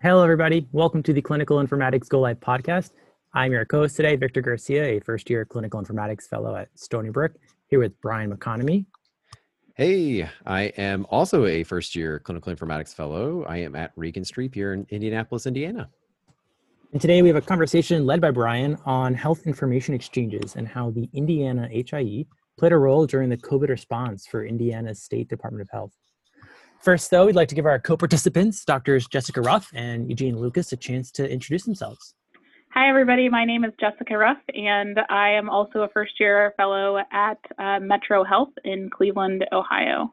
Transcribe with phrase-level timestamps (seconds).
[0.00, 0.64] Hello, everybody.
[0.70, 2.92] Welcome to the Clinical Informatics Go Live podcast.
[3.34, 7.10] I'm your co host today, Victor Garcia, a first year clinical informatics fellow at Stony
[7.10, 7.32] Brook,
[7.66, 8.86] here with Brian McConomy.
[9.74, 13.42] Hey, I am also a first year clinical informatics fellow.
[13.48, 15.90] I am at Regenstrief here in Indianapolis, Indiana.
[16.92, 20.90] And today we have a conversation led by Brian on health information exchanges and how
[20.90, 22.24] the Indiana HIE
[22.56, 25.92] played a role during the COVID response for Indiana's State Department of Health.
[26.80, 30.72] First, though, we'd like to give our co participants, Doctors Jessica Ruff and Eugene Lucas,
[30.72, 32.14] a chance to introduce themselves.
[32.72, 33.28] Hi, everybody.
[33.28, 37.80] My name is Jessica Ruff, and I am also a first year fellow at uh,
[37.80, 40.12] Metro Health in Cleveland, Ohio.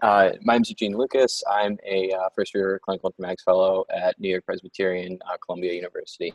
[0.00, 1.42] Uh, my name is Eugene Lucas.
[1.50, 6.32] I'm a uh, first year clinical informatics fellow at New York Presbyterian uh, Columbia University.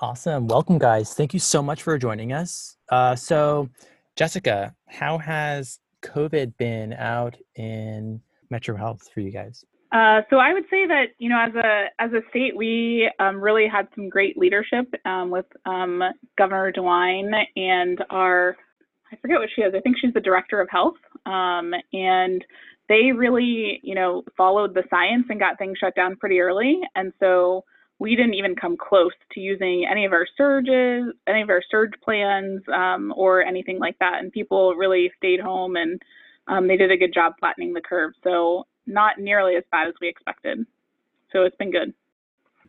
[0.00, 0.46] Awesome.
[0.46, 1.14] Welcome, guys.
[1.14, 2.76] Thank you so much for joining us.
[2.90, 3.70] Uh, so,
[4.16, 9.64] Jessica, how has COVID been out in Metro Health for you guys?
[9.92, 13.40] Uh, so I would say that you know, as a as a state, we um,
[13.40, 16.00] really had some great leadership um, with um,
[16.38, 18.56] Governor DeWine and our
[19.12, 19.74] I forget what she is.
[19.76, 20.94] I think she's the director of health,
[21.26, 22.44] um, and
[22.88, 26.80] they really you know followed the science and got things shut down pretty early.
[26.94, 27.64] And so
[27.98, 31.92] we didn't even come close to using any of our surges, any of our surge
[32.02, 34.20] plans, um, or anything like that.
[34.20, 36.00] And people really stayed home and
[36.48, 38.12] um, they did a good job flattening the curve.
[38.24, 40.66] So not nearly as bad as we expected.
[41.32, 41.94] So it's been good.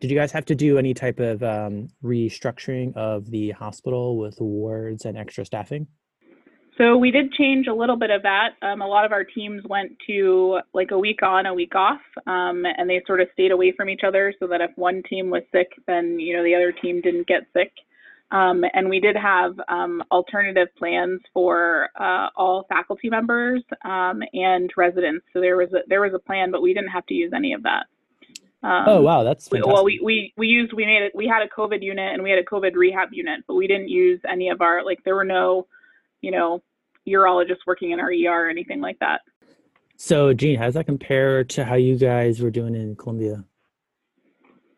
[0.00, 4.40] Did you guys have to do any type of um, restructuring of the hospital with
[4.40, 5.86] wards and extra staffing?
[6.78, 8.54] So we did change a little bit of that.
[8.62, 12.00] Um, a lot of our teams went to like a week on, a week off,
[12.26, 15.28] um, and they sort of stayed away from each other so that if one team
[15.28, 17.72] was sick, then you know the other team didn't get sick.
[18.32, 24.72] Um, and we did have um, alternative plans for uh, all faculty members um, and
[24.74, 25.26] residents.
[25.34, 27.52] So there was a, there was a plan, but we didn't have to use any
[27.52, 27.84] of that.
[28.64, 29.66] Um, oh wow, that's fantastic.
[29.66, 31.12] We, well, we, we we used we made it.
[31.14, 33.88] We had a COVID unit and we had a COVID rehab unit, but we didn't
[33.88, 35.66] use any of our like there were no,
[36.22, 36.62] you know,
[37.06, 39.20] urologists working in our ER or anything like that.
[39.96, 43.44] So, Gene, how does that compare to how you guys were doing in Columbia?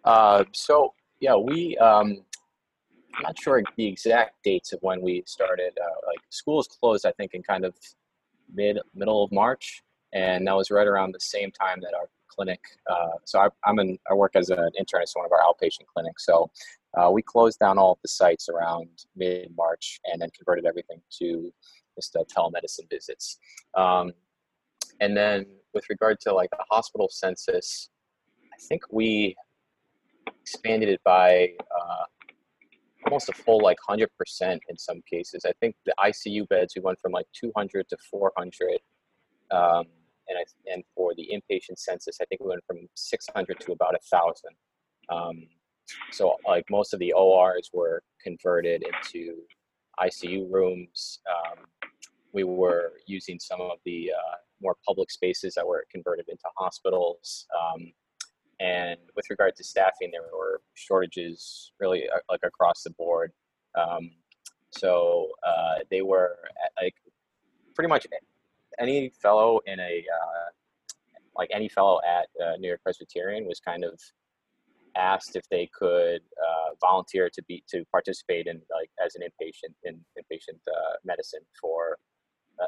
[0.03, 2.25] Uh, so yeah, we um,
[3.17, 5.73] I'm not sure the exact dates of when we started.
[5.81, 7.75] Uh, like schools closed, I think, in kind of
[8.53, 9.83] mid middle of March,
[10.13, 12.61] and that was right around the same time that our clinic.
[12.91, 13.99] Uh, so I, am in.
[14.11, 16.27] I work as an internist in one of our outpatient clinics.
[16.27, 16.51] So
[16.97, 21.01] uh, we closed down all of the sites around mid March, and then converted everything
[21.21, 21.53] to
[21.95, 23.39] just uh, telemedicine visits.
[23.77, 24.13] Um,
[25.01, 27.91] and then with regard to like the hospital census,
[28.53, 29.37] I think we
[30.41, 32.05] expanded it by uh,
[33.07, 34.07] almost a full like 100%
[34.41, 35.45] in some cases.
[35.47, 38.79] I think the ICU beds, we went from like 200 to 400.
[39.51, 39.85] Um,
[40.29, 43.95] and, I, and for the inpatient census, I think we went from 600 to about
[43.95, 44.57] a thousand.
[45.11, 45.47] Um,
[46.13, 49.37] so like most of the ORs were converted into
[50.01, 51.21] ICU rooms.
[51.29, 51.67] Um,
[52.33, 57.47] we were using some of the uh, more public spaces that were converted into hospitals.
[57.55, 57.93] Um,
[58.61, 63.33] and with regard to staffing, there were shortages really uh, like across the board.
[63.77, 64.11] Um,
[64.71, 66.37] so uh, they were
[66.81, 66.95] like
[67.75, 68.07] pretty much
[68.79, 70.51] any fellow in a uh,
[71.37, 73.99] like any fellow at uh, New York Presbyterian was kind of
[74.97, 79.75] asked if they could uh, volunteer to be to participate in like as an inpatient
[79.83, 81.99] in inpatient uh, medicine for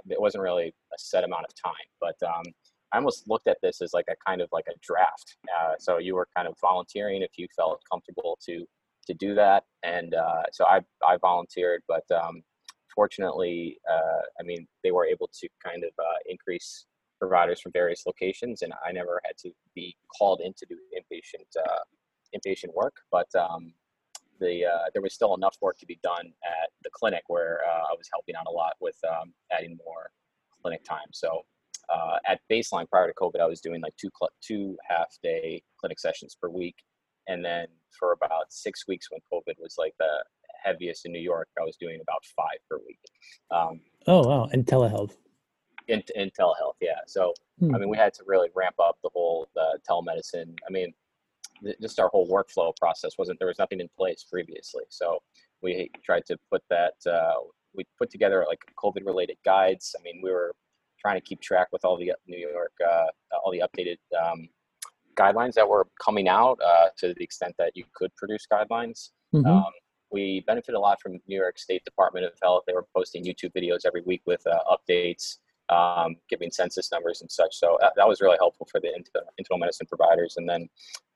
[0.08, 2.42] it wasn't really a set amount of time, but um,
[2.96, 5.36] I almost looked at this as like a kind of like a draft.
[5.54, 8.64] Uh, so you were kind of volunteering if you felt comfortable to
[9.06, 12.42] to do that, and uh, so I I volunteered, but um,
[12.92, 16.86] fortunately, uh, I mean they were able to kind of uh, increase
[17.20, 21.50] providers from various locations, and I never had to be called in to do inpatient
[21.68, 21.84] uh,
[22.34, 23.74] inpatient work, but um,
[24.40, 27.94] the uh, there was still enough work to be done at the clinic where I
[27.96, 30.10] was helping out a lot with um, adding more
[30.62, 31.10] clinic time.
[31.12, 31.44] So
[31.88, 35.62] uh, at baseline prior to COVID, I was doing like two cl- two half day
[35.78, 36.76] clinic sessions per week,
[37.28, 37.66] and then
[37.99, 40.25] for about six weeks when COVID was like the
[40.64, 42.99] heaviest in New York, I was doing about five per week.
[43.50, 44.49] Um, oh wow!
[44.52, 45.16] And telehealth.
[45.88, 46.99] In, in telehealth, yeah.
[47.06, 47.72] So hmm.
[47.75, 50.55] I mean, we had to really ramp up the whole the telemedicine.
[50.69, 50.93] I mean,
[51.62, 54.82] th- just our whole workflow process wasn't there was nothing in place previously.
[54.88, 55.20] So
[55.62, 56.94] we tried to put that.
[57.06, 57.34] Uh,
[57.75, 59.94] we put together like COVID related guides.
[59.99, 60.52] I mean, we were
[61.06, 63.06] trying to keep track with all the New York, uh,
[63.43, 64.41] all the updated um,
[65.20, 68.99] guidelines that were coming out uh, to the extent that you could produce guidelines.
[69.35, 69.47] Mm-hmm.
[69.47, 69.73] Um,
[70.17, 72.62] we benefit a lot from New York State Department of Health.
[72.67, 75.25] They were posting YouTube videos every week with uh, updates.
[75.69, 77.52] um, giving census numbers and such.
[77.62, 80.32] So that, that was really helpful for the internal, internal medicine providers.
[80.38, 80.62] And then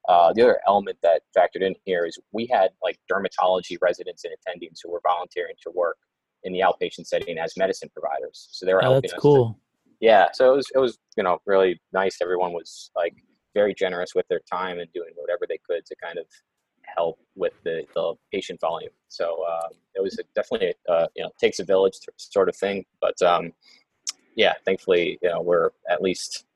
[0.08, 4.32] uh, the other element that factored in here is we had like dermatology residents and
[4.38, 5.98] attendings who were volunteering to work
[6.42, 8.48] in the outpatient setting as medicine providers.
[8.50, 9.18] So they were Oh, helping that's us.
[9.18, 9.58] to- cool.
[10.00, 12.18] Yeah, so it was it was you know really nice.
[12.22, 13.14] Everyone was like
[13.54, 16.24] very generous with their time and doing whatever they could to kind of
[16.96, 18.92] help with the, the patient volume.
[19.08, 22.56] So um, it was a, definitely a, uh, you know takes a village sort of
[22.56, 22.84] thing.
[23.00, 23.52] But um,
[24.36, 26.46] yeah, thankfully you know we're at least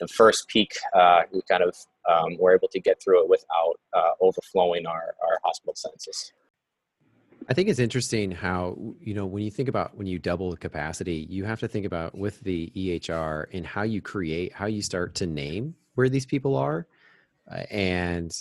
[0.00, 0.72] the first peak.
[0.94, 1.76] Uh, we kind of
[2.10, 6.32] um, were able to get through it without uh, overflowing our our hospital census.
[7.52, 10.56] I think it's interesting how you know when you think about when you double the
[10.56, 14.80] capacity, you have to think about with the EHR and how you create, how you
[14.80, 16.86] start to name where these people are,
[17.50, 18.32] uh, and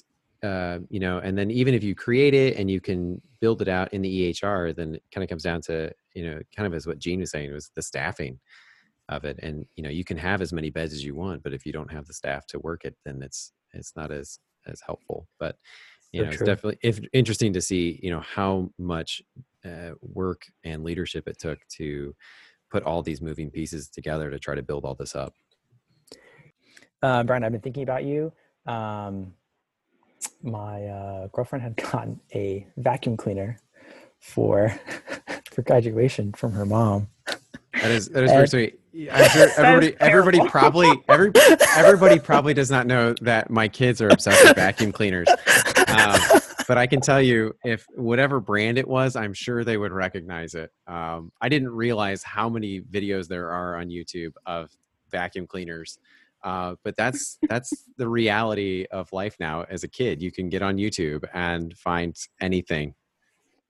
[0.44, 3.68] uh, you know, and then even if you create it and you can build it
[3.68, 6.74] out in the EHR, then it kind of comes down to you know, kind of
[6.74, 8.40] as what Gene was saying was the staffing
[9.10, 11.52] of it, and you know, you can have as many beds as you want, but
[11.54, 14.80] if you don't have the staff to work it, then it's it's not as as
[14.80, 15.28] helpful.
[15.38, 15.58] But
[16.12, 19.22] you So know, it's definitely if, interesting to see, you know, how much
[19.66, 22.16] uh, work and leadership it took to
[22.69, 25.34] put all these moving pieces together to try to build all this up.
[27.04, 28.31] Uh, Brian, I've been thinking about you.
[28.66, 29.34] Um,
[30.44, 33.60] my uh, girlfriend had gotten a vacuum cleaner
[34.19, 34.74] for
[35.52, 37.08] for graduation from her mom.
[37.74, 38.80] That is that is very sweet.
[39.12, 41.31] I'm sure everybody everybody probably every
[41.78, 45.28] everybody probably does not know that my kids are obsessed with vacuum cleaners.
[45.91, 49.91] Um, but I can tell you, if whatever brand it was, I'm sure they would
[49.91, 50.71] recognize it.
[50.88, 54.71] Um, I didn't realize how many videos there are on YouTube of
[55.09, 55.99] vacuum cleaners.
[56.43, 59.63] Uh, but that's that's the reality of life now.
[59.69, 62.95] As a kid, you can get on YouTube and find anything.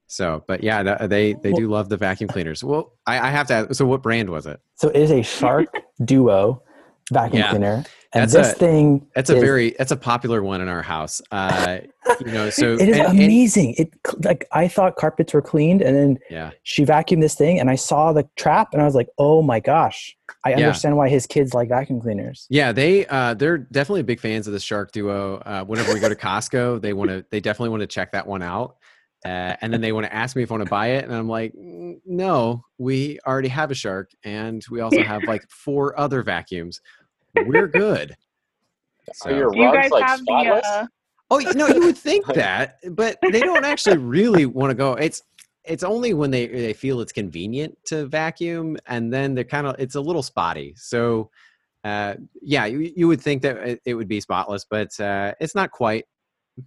[0.08, 2.64] So, but yeah, th- they they do love the vacuum cleaners.
[2.64, 3.54] Well, I, I have to.
[3.54, 4.60] Ask, so, what brand was it?
[4.76, 5.74] So it is a Shark
[6.04, 6.64] Duo
[7.12, 7.50] vacuum Yeah.
[7.52, 7.84] cleaner,
[8.14, 10.82] and That's this a- thing That's a is- very that's a popular one in our
[10.82, 11.22] house.
[11.32, 11.80] Uh,
[12.26, 13.76] you know, so it is and- and- amazing.
[13.78, 13.90] it
[14.24, 17.76] like I thought carpets were cleaned, and then yeah, she vacuumed this thing, and I
[17.76, 20.58] saw the trap, and I was like, "Oh my gosh!" I Yeah.
[20.58, 22.48] understand why his kids like vacuum cleaners.
[22.50, 25.36] yeah, they uh, they're definitely big fans of the Shark Duo.
[25.46, 28.26] Uh, whenever we go to Costco, they want to they definitely want to check that
[28.28, 28.78] one out.
[29.24, 31.14] Uh, and then they want to ask me if I want to buy it, and
[31.14, 35.98] I'm like, "Mm, no, we already have a Shark, and we also have like four
[36.00, 36.82] other vacuums.
[37.46, 38.16] We're good.
[39.14, 40.24] So- Are your Do you rugs guys like have the?
[40.26, 40.66] spotless?
[40.68, 40.88] Uh,
[41.34, 44.94] Oh y- no, you would think that, but they don't actually really want to go.
[44.96, 45.22] It's
[45.64, 49.76] it's only when they they feel it's convenient to vacuum, and then they're kind of
[49.80, 50.74] it's a little spotty.
[50.76, 51.30] So,
[51.86, 55.56] uh, yeah, you you would think that it, it would be spotless, but uh, it's
[55.56, 56.06] not quite.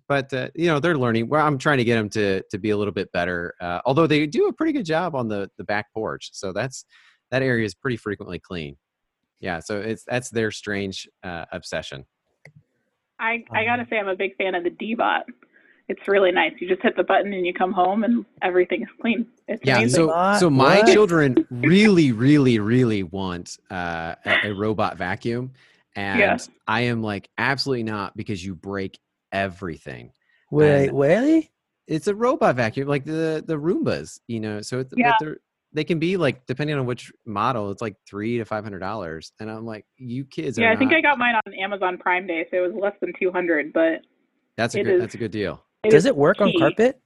[0.09, 1.29] But uh, you know they're learning.
[1.29, 3.55] Well, I'm trying to get them to to be a little bit better.
[3.61, 6.85] Uh, although they do a pretty good job on the the back porch, so that's
[7.31, 8.77] that area is pretty frequently clean.
[9.41, 12.07] Yeah, so it's that's their strange uh, obsession.
[13.21, 15.23] I I Um, gotta say I'm a big fan of the Deebot.
[15.89, 16.53] It's really nice.
[16.61, 19.27] You just hit the button and you come home and everything's clean.
[19.49, 20.09] It's Yeah, amazing.
[20.09, 20.93] so so my What?
[20.93, 25.53] children really, really, really want uh, a, a robot vacuum,
[25.95, 26.37] and Yeah.
[26.67, 28.99] I am like, absolutely not, because you break
[29.35, 30.13] everything.
[30.51, 31.51] Wait, And- really?
[31.87, 34.63] It's a robot vacuum, like the the Roombas, you know.
[34.63, 35.17] So it's, Yeah.
[35.21, 35.37] they're
[35.75, 39.33] they can be like depending on which model, it's like three to five hundred dollars,
[39.39, 41.99] and I'm like, you kids yeah, are I think not- I got mine on Amazon
[41.99, 44.01] Prime Day, so it was less than 200, but
[44.57, 45.63] that's a good is- that's a good deal.
[45.85, 47.01] it Does it work on carpet?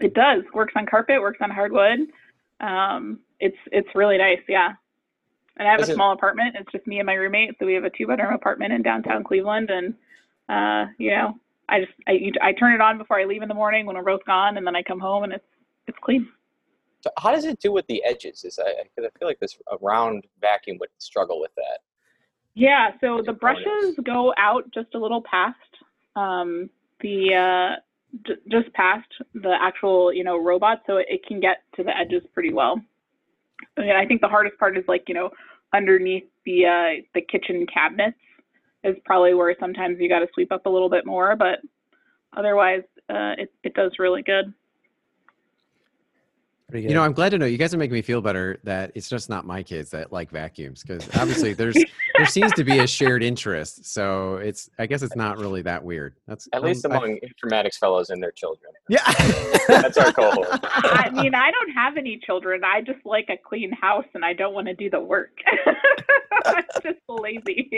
[0.00, 0.42] It does.
[0.54, 1.20] Works on carpet.
[1.20, 1.98] Works on hardwood.
[2.60, 4.40] Um, it's it's really nice.
[4.48, 4.72] Yeah.
[5.58, 6.56] And I have Is a it- small apartment.
[6.58, 7.56] It's just me and my roommate.
[7.58, 9.94] So we have a two bedroom apartment in downtown Cleveland, and
[10.48, 11.34] uh, you know,
[11.68, 13.96] I just I you- I turn it on before I leave in the morning when
[13.96, 15.44] we're both gone, and then I come home and it's
[15.86, 16.28] it's clean.
[17.02, 18.44] So how does it do with the edges?
[18.44, 21.80] Is I because I feel like this a round vacuum would struggle with that.
[22.54, 25.56] Yeah, so the brushes go out just a little past
[26.16, 27.80] um, the uh,
[28.26, 31.96] j- just past the actual you know robot, so it, it can get to the
[31.96, 32.80] edges pretty well.
[33.76, 35.30] And I think the hardest part is like you know
[35.74, 38.16] underneath the uh, the kitchen cabinets
[38.86, 41.60] is probably where sometimes you got to sweep up a little bit more, but
[42.36, 44.52] otherwise uh, it it does really good.
[46.68, 48.90] Pretty You know, I'm glad to know you guys are making me feel better that
[48.96, 51.76] it's just not my kids that like vacuums because obviously there's
[52.16, 53.84] there seems to be a shared interest.
[53.86, 56.14] So it's I guess it's not really that weird.
[56.26, 58.72] That's At least um, I- among informatics fellows and their children.
[58.88, 59.00] yeah.
[59.68, 60.48] That's our cohort.
[60.64, 62.62] I mean, I don't have any children.
[62.64, 65.38] I just like a clean house, and I don't want to do the work.
[66.46, 67.70] I'm just lazy.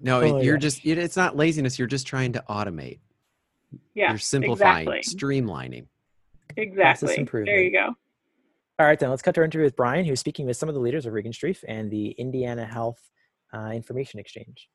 [0.00, 0.58] No, Oh, it- you're yeah.
[0.60, 1.78] just it, it's not laziness.
[1.78, 3.00] You're just trying to automate.
[3.94, 5.18] yeah, you're simplifying, exactly.
[5.42, 5.86] streamlining.
[6.56, 7.08] Exactly.
[7.08, 7.64] There improvement.
[7.64, 7.94] you go.
[8.80, 10.74] All right, then let's cut to our interview with Brian, who's speaking with some of
[10.74, 13.00] the leaders of Regan Regenstrief and the Indiana Health
[13.52, 14.68] uh, Information Exchange.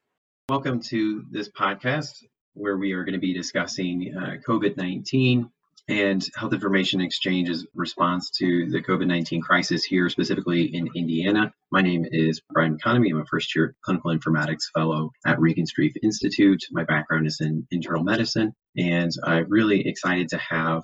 [0.50, 5.50] Welcome to this podcast where we are going to be discussing uh, COVID 19
[5.90, 11.54] and Health Information Exchange's response to the COVID 19 crisis here, specifically in Indiana.
[11.72, 13.10] My name is Brian McConomy.
[13.12, 16.64] I'm a first year clinical informatics fellow at Regan Regenstrief Institute.
[16.72, 20.84] My background is in internal medicine, and I'm really excited to have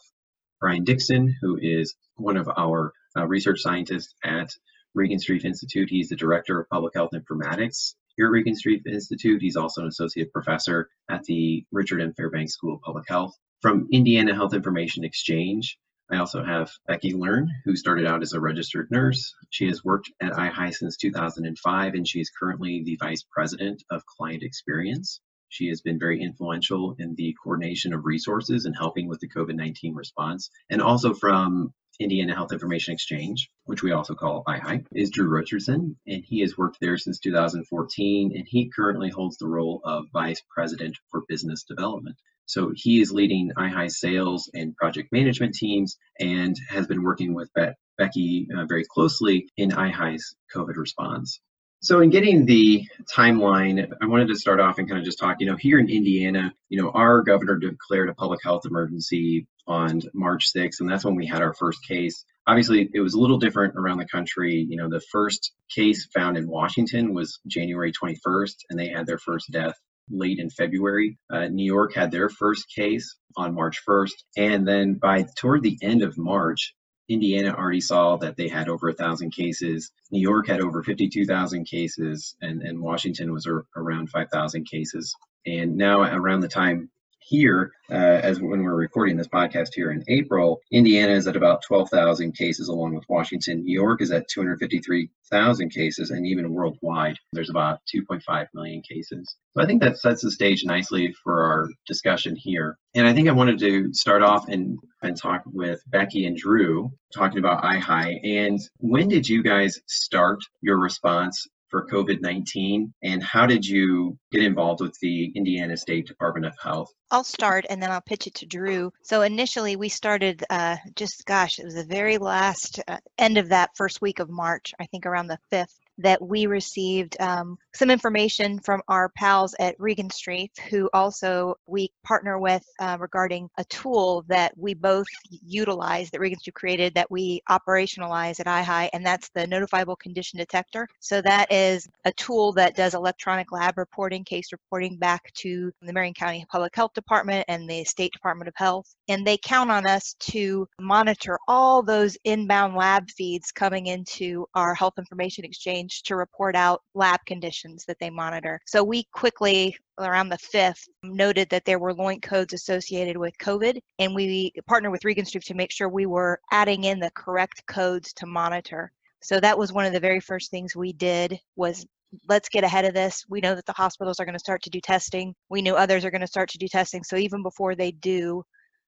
[0.60, 4.52] Brian Dixon, who is one of our uh, research scientists at
[4.98, 5.90] Regenstrief Institute.
[5.90, 9.42] He's the director of public health informatics here at Regenstrief Institute.
[9.42, 12.14] He's also an associate professor at the Richard M.
[12.14, 13.38] Fairbanks School of Public Health.
[13.62, 15.78] From Indiana Health Information Exchange,
[16.12, 19.36] I also have Becky Learn, who started out as a registered nurse.
[19.52, 24.06] She has worked at IHIE since 2005, and she is currently the vice president of
[24.06, 25.22] client experience.
[25.50, 29.56] She has been very influential in the coordination of resources and helping with the COVID
[29.56, 30.50] 19 response.
[30.70, 35.98] And also from Indiana Health Information Exchange, which we also call IHI, is Drew Richardson,
[36.08, 40.42] and he has worked there since 2014, and he currently holds the role of Vice
[40.50, 42.16] President for Business Development.
[42.46, 47.54] So he is leading IHI sales and project management teams and has been working with
[47.54, 51.42] Be- Becky uh, very closely in IHI's COVID response.
[51.82, 55.38] So, in getting the timeline, I wanted to start off and kind of just talk.
[55.40, 60.02] You know, here in Indiana, you know, our governor declared a public health emergency on
[60.14, 62.26] March 6th, and that's when we had our first case.
[62.46, 64.66] Obviously, it was a little different around the country.
[64.68, 69.20] You know, the first case found in Washington was January 21st, and they had their
[69.20, 69.76] first death
[70.10, 71.18] late in February.
[71.32, 75.78] Uh, New York had their first case on March 1st, and then by toward the
[75.82, 76.74] end of March,
[77.10, 79.92] Indiana already saw that they had over a thousand cases.
[80.12, 85.16] New York had over 52,000 cases, and, and Washington was around 5,000 cases.
[85.46, 86.92] And now, around the time
[87.30, 91.62] here, uh, as when we're recording this podcast here in April, Indiana is at about
[91.62, 93.64] 12,000 cases, along with Washington.
[93.64, 99.36] New York is at 253,000 cases, and even worldwide, there's about 2.5 million cases.
[99.56, 102.80] So I think that sets the stage nicely for our discussion here.
[102.96, 106.92] And I think I wanted to start off and, and talk with Becky and Drew,
[107.14, 108.20] talking about IHIE.
[108.24, 112.94] And when did you guys start your response for COVID 19?
[113.04, 116.92] And how did you get involved with the Indiana State Department of Health?
[117.12, 118.92] I'll start and then I'll pitch it to Drew.
[119.04, 123.50] So initially, we started uh, just, gosh, it was the very last uh, end of
[123.50, 127.92] that first week of March, I think around the 5th that we received um, some
[127.92, 134.24] information from our pals at Regenstrief, who also we partner with uh, regarding a tool
[134.28, 139.42] that we both utilize that Regenstrief created that we operationalize at IHIE, and that's the
[139.42, 140.88] notifiable condition detector.
[141.00, 145.94] So that is a tool that does electronic lab reporting, case reporting back to the
[145.94, 148.96] Marion County Public Health Department and the State Department of Health.
[149.10, 154.74] And they count on us to monitor all those inbound lab feeds coming into our
[154.74, 158.60] health information exchange to report out lab conditions that they monitor.
[158.66, 163.80] So we quickly, around the 5th, noted that there were LOINC codes associated with COVID,
[164.00, 168.14] and we partnered with Regenstrief to make sure we were adding in the correct codes
[168.14, 168.92] to monitor.
[169.22, 171.86] So that was one of the very first things we did was
[172.28, 173.26] let's get ahead of this.
[173.30, 175.36] We know that the hospitals are going to start to do testing.
[175.50, 177.04] We know others are going to start to do testing.
[177.04, 178.44] So even before they do,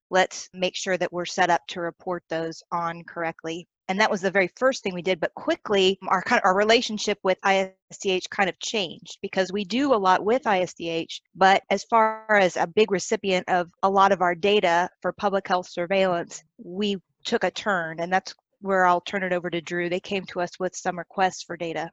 [0.09, 4.21] let's make sure that we're set up to report those on correctly and that was
[4.21, 8.29] the very first thing we did but quickly our kind of our relationship with ISDH
[8.29, 12.65] kind of changed because we do a lot with ISDH but as far as a
[12.65, 16.95] big recipient of a lot of our data for public health surveillance we
[17.25, 20.39] took a turn and that's where I'll turn it over to Drew they came to
[20.39, 21.91] us with some requests for data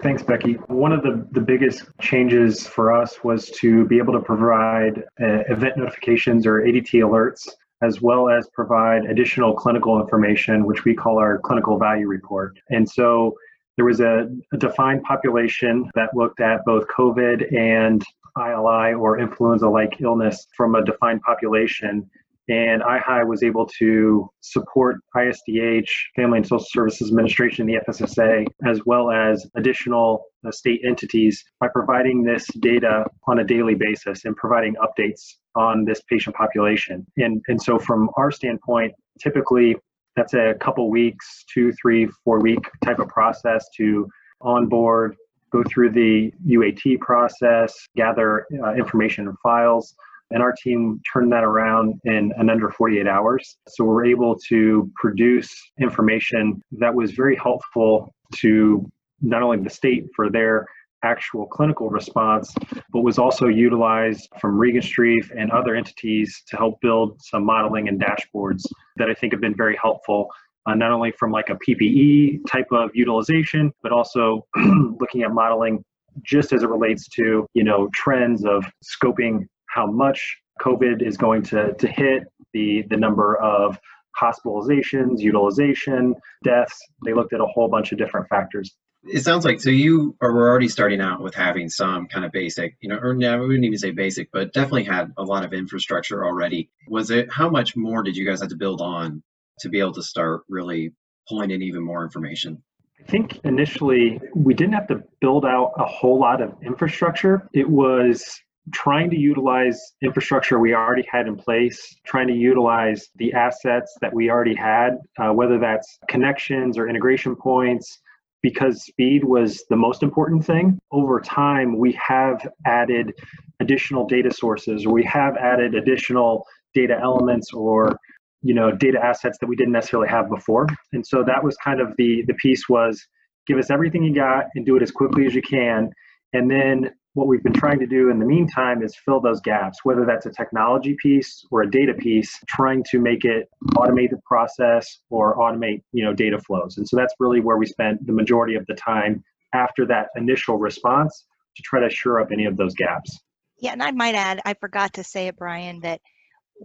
[0.00, 0.52] Thanks, Becky.
[0.68, 5.42] One of the, the biggest changes for us was to be able to provide uh,
[5.48, 7.48] event notifications or ADT alerts
[7.82, 12.58] as well as provide additional clinical information, which we call our clinical value report.
[12.70, 13.36] And so
[13.76, 18.04] there was a, a defined population that looked at both COVID and
[18.36, 22.08] ILI or influenza like illness from a defined population.
[22.48, 28.80] And IHIE was able to support ISDH, Family and Social Services Administration, the FSSA, as
[28.84, 34.34] well as additional uh, state entities by providing this data on a daily basis and
[34.36, 37.06] providing updates on this patient population.
[37.16, 39.76] And, and so, from our standpoint, typically
[40.16, 44.06] that's a couple weeks, two, three, four week type of process to
[44.40, 45.16] onboard,
[45.50, 49.94] go through the UAT process, gather uh, information and files,
[50.32, 53.56] and our team turned that around in, in under 48 hours.
[53.68, 60.06] So we're able to produce information that was very helpful to not only the state
[60.16, 60.66] for their
[61.04, 62.54] actual clinical response,
[62.92, 68.00] but was also utilized from Regenstrief and other entities to help build some modeling and
[68.00, 68.64] dashboards
[68.96, 70.28] that I think have been very helpful
[70.66, 74.46] uh, not only from like a PPE type of utilization, but also
[75.00, 75.84] looking at modeling
[76.22, 81.42] just as it relates to you know trends of scoping how much COVID is going
[81.44, 83.78] to to hit the the number of
[84.20, 86.14] hospitalizations, utilization,
[86.44, 86.78] deaths.
[87.04, 88.74] They looked at a whole bunch of different factors.
[89.04, 92.30] It sounds like so you are were already starting out with having some kind of
[92.30, 95.44] basic, you know, or no, I wouldn't even say basic, but definitely had a lot
[95.44, 96.70] of infrastructure already.
[96.88, 99.22] Was it how much more did you guys have to build on
[99.60, 100.92] to be able to start really
[101.28, 102.62] pulling in even more information?
[103.00, 107.48] I think initially we didn't have to build out a whole lot of infrastructure.
[107.52, 108.40] It was
[108.72, 114.12] trying to utilize infrastructure we already had in place, trying to utilize the assets that
[114.14, 118.00] we already had, uh, whether that's connections or integration points,
[118.40, 120.78] because speed was the most important thing.
[120.92, 123.12] Over time, we have added
[123.60, 127.96] additional data sources, we have added additional data elements or
[128.42, 131.80] you know data assets that we didn't necessarily have before and so that was kind
[131.80, 133.06] of the the piece was
[133.46, 135.90] give us everything you got and do it as quickly as you can
[136.32, 139.78] and then what we've been trying to do in the meantime is fill those gaps
[139.84, 144.20] whether that's a technology piece or a data piece trying to make it automate the
[144.24, 148.12] process or automate you know data flows and so that's really where we spent the
[148.12, 149.22] majority of the time
[149.54, 151.26] after that initial response
[151.56, 153.20] to try to shore up any of those gaps
[153.58, 156.00] yeah and i might add i forgot to say it brian that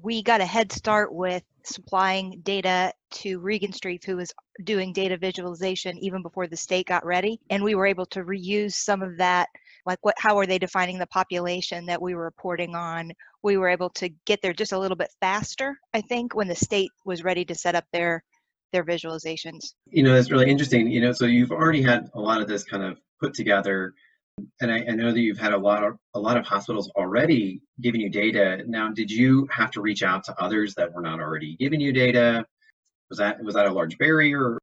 [0.04, 5.98] we got a head start with supplying data to Regenstrief, who was doing data visualization
[5.98, 7.40] even before the state got ready.
[7.50, 9.50] And we were able to reuse some of that,
[9.88, 13.12] like what how are they defining the population that we were reporting on?
[13.42, 16.56] We were able to get there just a little bit faster, I think, when the
[16.56, 18.24] state was ready to set up their
[18.74, 19.74] their visualizations.
[19.90, 20.92] You know, that's really interesting.
[20.92, 23.94] You know, so you've already had a lot of this kind of put together
[24.62, 27.62] and I, I, know that you've had a lot of a lot of hospitals already
[27.82, 28.64] giving you data.
[28.68, 31.92] Now, did you have to reach out to others that were not already giving you
[31.92, 32.46] data?
[33.10, 34.60] Was that was that a large barrier?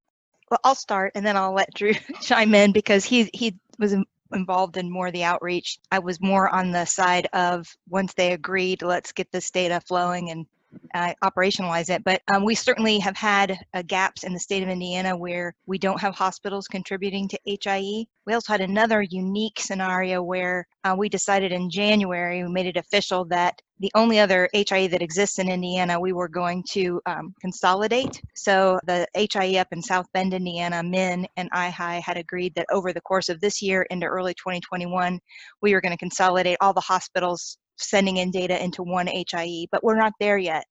[0.50, 3.96] Well, I'll start and then I'll let Drew chime in because he he was
[4.34, 5.78] involved in more the outreach.
[5.90, 10.30] I was more on the side of once they agreed, let's get this data flowing
[10.30, 10.46] and
[10.94, 12.04] uh, operationalize it.
[12.04, 15.78] But um, we certainly have had uh, gaps in the state of Indiana where we
[15.78, 18.06] don't have hospitals contributing to HIE.
[18.26, 22.76] We also had another unique scenario where uh, we decided in January, we made it
[22.76, 27.34] official that the only other HIE that exists in Indiana, we were going to um,
[27.40, 28.22] consolidate.
[28.34, 32.92] So the HIE up in South Bend, Indiana, MIN and IHI had agreed that over
[32.92, 35.18] the course of this year into early 2021,
[35.60, 39.82] we were going to consolidate all the hospitals sending in data into one HIE, but
[39.82, 40.64] we're not there yet.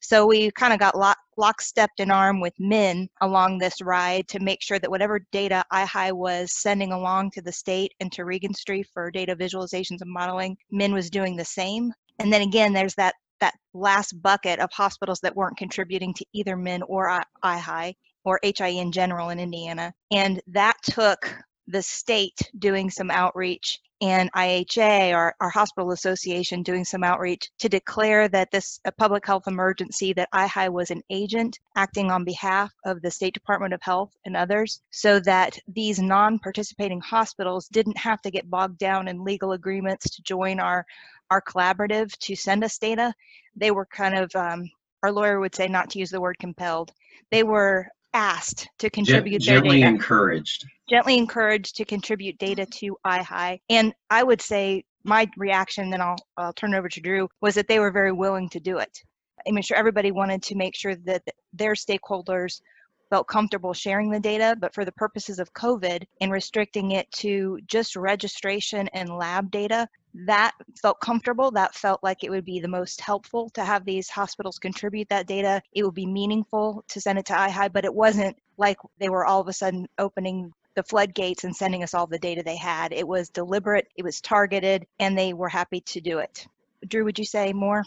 [0.00, 4.40] So we kind of got lock, lockstepped in arm with MIN along this ride to
[4.40, 8.86] make sure that whatever data IHI was sending along to the state and to Regenstrief
[8.92, 11.92] for data visualizations and modeling, MIN was doing the same.
[12.18, 16.56] And then again, there's that that last bucket of hospitals that weren't contributing to either
[16.56, 17.94] MIN or IHI
[18.24, 19.92] or HIE in general in Indiana.
[20.10, 21.34] And that took
[21.68, 27.68] the state doing some outreach and IHA, our, our hospital association, doing some outreach to
[27.68, 32.72] declare that this a public health emergency, that IHI was an agent acting on behalf
[32.84, 37.98] of the State Department of Health and others, so that these non participating hospitals didn't
[37.98, 40.86] have to get bogged down in legal agreements to join our,
[41.30, 43.12] our collaborative to send us data.
[43.56, 44.70] They were kind of, um,
[45.02, 46.92] our lawyer would say not to use the word compelled.
[47.30, 49.94] They were asked to contribute gently their data.
[49.94, 52.86] encouraged gently encouraged to contribute data mm-hmm.
[52.86, 53.60] to IHI.
[53.68, 57.54] And I would say my reaction, then I'll, I'll turn it over to Drew, was
[57.54, 59.02] that they were very willing to do it.
[59.46, 61.22] I mean, sure, everybody wanted to make sure that
[61.52, 62.60] their stakeholders
[63.08, 67.58] felt comfortable sharing the data, but for the purposes of COVID and restricting it to
[67.66, 69.88] just registration and lab data,
[70.26, 71.50] that felt comfortable.
[71.50, 75.26] That felt like it would be the most helpful to have these hospitals contribute that
[75.26, 75.62] data.
[75.72, 79.24] It would be meaningful to send it to IHI, but it wasn't like they were
[79.24, 82.92] all of a sudden opening the floodgates and sending us all the data they had.
[82.92, 86.46] It was deliberate, it was targeted, and they were happy to do it.
[86.86, 87.82] Drew, would you say more?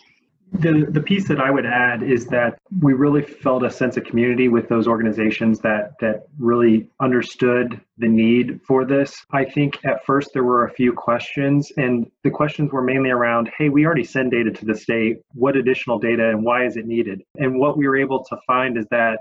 [0.52, 4.04] The, the piece that I would add is that we really felt a sense of
[4.04, 9.26] community with those organizations that that really understood the need for this.
[9.32, 13.50] I think at first there were a few questions, and the questions were mainly around,
[13.58, 15.22] hey, we already send data to the state.
[15.34, 17.24] What additional data and why is it needed?
[17.38, 19.20] And what we were able to find is that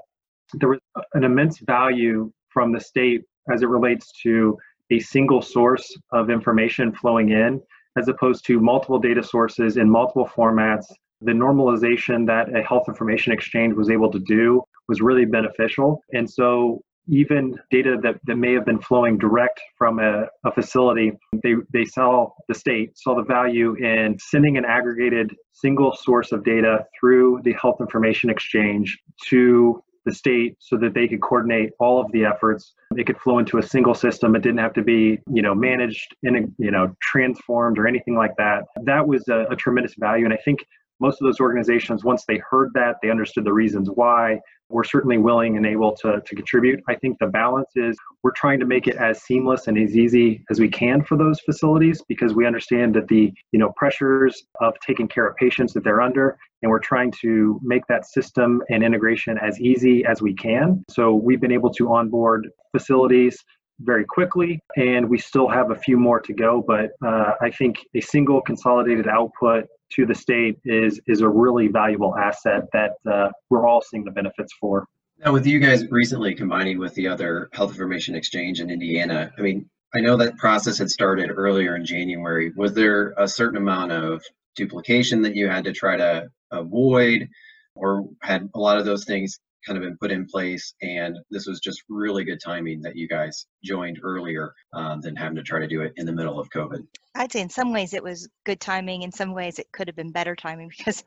[0.54, 0.80] there was
[1.14, 4.56] an immense value from the state as it relates to
[4.90, 7.60] a single source of information flowing in
[7.96, 10.86] as opposed to multiple data sources in multiple formats
[11.22, 16.02] the normalization that a health information exchange was able to do was really beneficial.
[16.12, 21.12] And so even data that, that may have been flowing direct from a, a facility,
[21.42, 26.44] they, they saw the state saw the value in sending an aggregated single source of
[26.44, 32.00] data through the health information exchange to the state so that they could coordinate all
[32.00, 32.74] of the efforts.
[32.96, 34.34] It could flow into a single system.
[34.34, 38.34] It didn't have to be, you know, managed and you know transformed or anything like
[38.38, 38.64] that.
[38.84, 40.64] That was a, a tremendous value, and I think
[41.00, 44.40] most of those organizations, once they heard that, they understood the reasons why.
[44.68, 46.80] We're certainly willing and able to, to contribute.
[46.88, 50.44] I think the balance is we're trying to make it as seamless and as easy
[50.48, 54.74] as we can for those facilities because we understand that the you know pressures of
[54.86, 58.84] taking care of patients that they're under, and we're trying to make that system and
[58.84, 60.84] integration as easy as we can.
[60.88, 63.42] So we've been able to onboard facilities
[63.80, 66.62] very quickly, and we still have a few more to go.
[66.66, 71.68] But uh, I think a single consolidated output to the state is is a really
[71.68, 74.86] valuable asset that uh, we're all seeing the benefits for.
[75.24, 79.40] Now, with you guys recently combining with the other health information exchange in Indiana, I
[79.42, 82.52] mean, I know that process had started earlier in January.
[82.56, 84.22] Was there a certain amount of
[84.56, 87.28] duplication that you had to try to avoid,
[87.74, 91.46] or had a lot of those things kind of been put in place and this
[91.46, 95.60] was just really good timing that you guys joined earlier um, than having to try
[95.60, 96.86] to do it in the middle of covid.
[97.14, 99.96] I'd say in some ways it was good timing in some ways it could have
[99.96, 101.04] been better timing because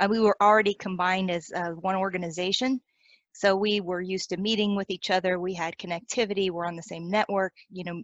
[0.00, 2.80] uh, we were already combined as uh, one organization.
[3.32, 6.82] So we were used to meeting with each other we had connectivity we're on the
[6.82, 8.02] same network you know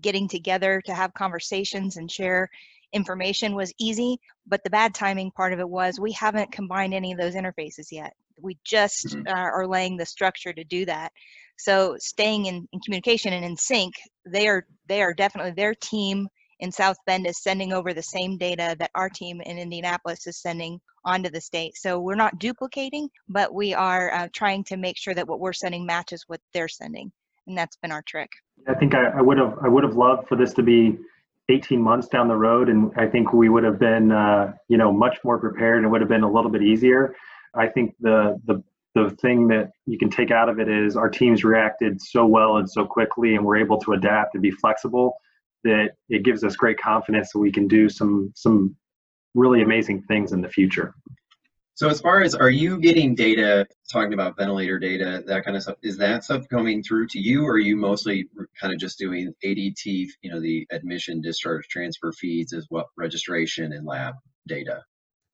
[0.00, 2.48] getting together to have conversations and share
[2.92, 7.12] information was easy but the bad timing part of it was we haven't combined any
[7.12, 9.26] of those interfaces yet we just mm-hmm.
[9.26, 11.12] uh, are laying the structure to do that.
[11.58, 13.94] So staying in, in communication and in sync,
[14.26, 16.28] they are they are definitely their team
[16.60, 20.40] in South Bend is sending over the same data that our team in Indianapolis is
[20.40, 21.76] sending onto the state.
[21.76, 25.54] So we're not duplicating, but we are uh, trying to make sure that what we're
[25.54, 27.10] sending matches what they're sending,
[27.46, 28.30] and that's been our trick.
[28.68, 30.98] I think I, I would have I would have loved for this to be
[31.50, 34.92] 18 months down the road, and I think we would have been uh, you know
[34.92, 37.14] much more prepared and it would have been a little bit easier.
[37.54, 38.62] I think the the
[38.94, 42.56] the thing that you can take out of it is our teams reacted so well
[42.56, 45.16] and so quickly, and we're able to adapt and be flexible
[45.64, 48.74] that it gives us great confidence that we can do some some
[49.34, 50.94] really amazing things in the future.
[51.74, 55.62] So as far as are you getting data talking about ventilator data, that kind of
[55.62, 58.28] stuff, is that stuff coming through to you or are you mostly
[58.60, 63.72] kind of just doing ADT, you know, the admission, discharge, transfer feeds as well, registration
[63.72, 64.14] and lab
[64.46, 64.82] data?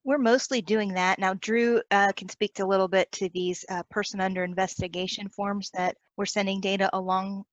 [0.04, 1.18] We're mostly doing that.
[1.18, 5.70] Now, Drew uh, can speak a little bit to these uh, person under investigation forms
[5.74, 7.44] that we're sending data along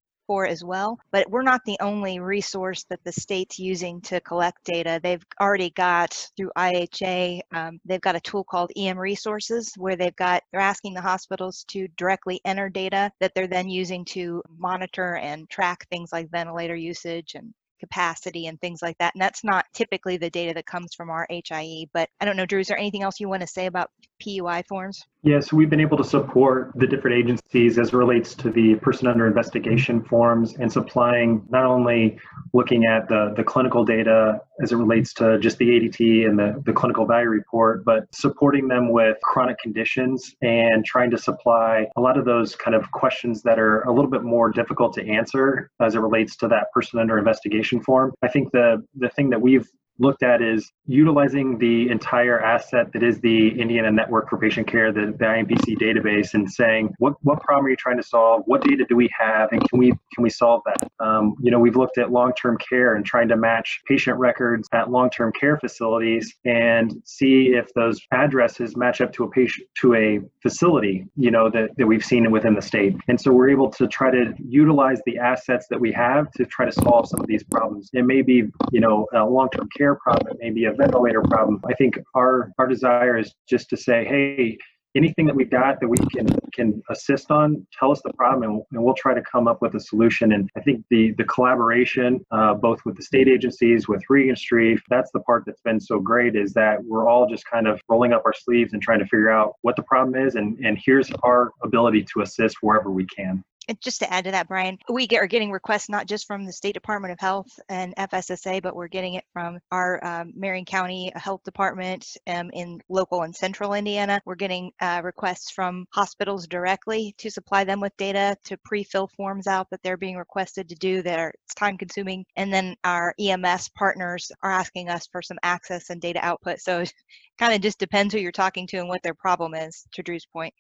[0.42, 1.00] as well.
[1.12, 5.00] But we're not the only resource that the state's using to collect data.
[5.02, 10.16] They've already got through IHA, um, they've got a tool called EM Resources where they've
[10.16, 15.16] got, they're asking the hospitals to directly enter data that they're then using to monitor
[15.18, 19.14] and track things like ventilator usage and capacity and things like that.
[19.14, 21.88] And that's not typically the data that comes from our HIE.
[21.94, 23.90] But I don't know, Drew, is there anything else you want to say about
[24.24, 25.04] PUI forms?
[25.22, 29.26] Yes, we've been able to support the different agencies as relates to the person under
[29.26, 32.20] investigation forms and supplying not only
[32.54, 36.62] looking at the, the clinical data as it relates to just the ADT and the,
[36.66, 42.02] the clinical value report, but supporting them with chronic conditions and trying to supply a
[42.02, 45.72] lot of those kind of questions that are a little bit more difficult to answer
[45.82, 48.14] as it relates to that person under investigation form.
[48.22, 53.04] I think the the thing that we've looked at is utilizing the entire asset that
[53.04, 57.42] is the Indiana Network for Patient Care, the, the INPC database, and saying what what
[57.42, 58.44] problem are you trying to solve?
[58.46, 60.90] What data do we have, and can we can we solve that?
[61.00, 64.90] Um, you know, we've looked at long-term care and trying to match patient records at
[64.90, 70.20] long-term care facilities and see if those addresses match up to a patient to a
[70.42, 71.06] facility.
[71.16, 74.12] You know that that we've seen within the state, and so we're able to try
[74.12, 77.90] to utilize the assets that we have to try to solve some of these problems.
[77.94, 81.60] It may be you know long-term care care problem, maybe a ventilator problem.
[81.68, 84.58] I think our our desire is just to say, hey,
[84.96, 88.62] anything that we've got that we can can assist on, tell us the problem, and,
[88.72, 90.34] and we'll try to come up with a solution.
[90.34, 95.12] And I think the the collaboration, uh, both with the state agencies, with Registry, that's
[95.12, 96.36] the part that's been so great.
[96.36, 99.32] Is that we're all just kind of rolling up our sleeves and trying to figure
[99.32, 103.44] out what the problem is, and and here's our ability to assist wherever we can
[103.68, 106.46] and just to add to that, Brian, we get, are getting requests not just from
[106.46, 110.66] the State Department of Health and FSSA, but we're getting it from our um, Marion
[110.66, 114.22] County Health Department um, in local and central Indiana.
[114.26, 119.48] We're getting uh, requests from hospitals directly to supply them with data to pre-fill forms
[119.48, 122.26] out that they're being requested to do that are it's time consuming.
[122.36, 126.60] And then our EMS partners are asking us for some access and data output.
[126.60, 126.94] So it
[127.38, 130.26] kind of just depends who you're talking to and what their problem is, to Drew's
[130.26, 130.54] point.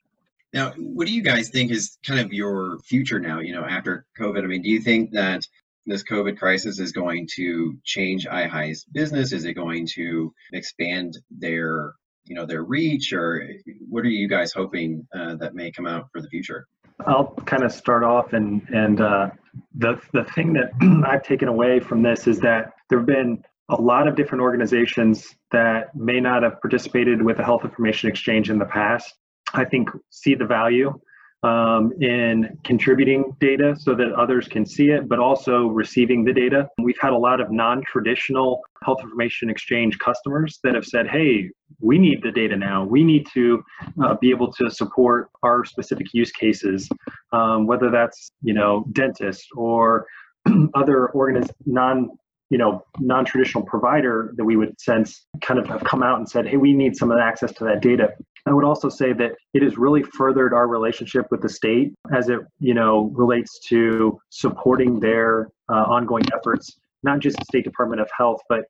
[0.53, 4.05] Now, what do you guys think is kind of your future now, you know, after
[4.19, 4.43] COVID?
[4.43, 5.47] I mean, do you think that
[5.85, 9.33] this COVID crisis is going to change IHIE's business?
[9.33, 11.93] Is it going to expand their,
[12.25, 13.13] you know, their reach?
[13.13, 13.49] Or
[13.89, 16.67] what are you guys hoping uh, that may come out for the future?
[17.07, 19.31] I'll kind of start off, and and uh,
[19.75, 20.71] the the thing that
[21.07, 25.35] I've taken away from this is that there have been a lot of different organizations
[25.51, 29.15] that may not have participated with the health information exchange in the past.
[29.53, 30.99] I think see the value
[31.43, 36.67] um, in contributing data so that others can see it, but also receiving the data.
[36.81, 41.49] We've had a lot of non traditional health information exchange customers that have said, hey,
[41.81, 42.85] we need the data now.
[42.85, 43.61] We need to
[44.01, 46.87] uh, be able to support our specific use cases,
[47.33, 50.05] um, whether that's, you know, dentists or
[50.75, 52.09] other organiz- non
[52.53, 56.43] you know non-traditional provider that we would sense kind of have come out and said
[56.47, 58.07] hey we need some access to that data
[58.45, 62.27] I would also say that it has really furthered our relationship with the state as
[62.27, 68.01] it, you know, relates to supporting their uh, ongoing efforts, not just the State Department
[68.01, 68.65] of Health, but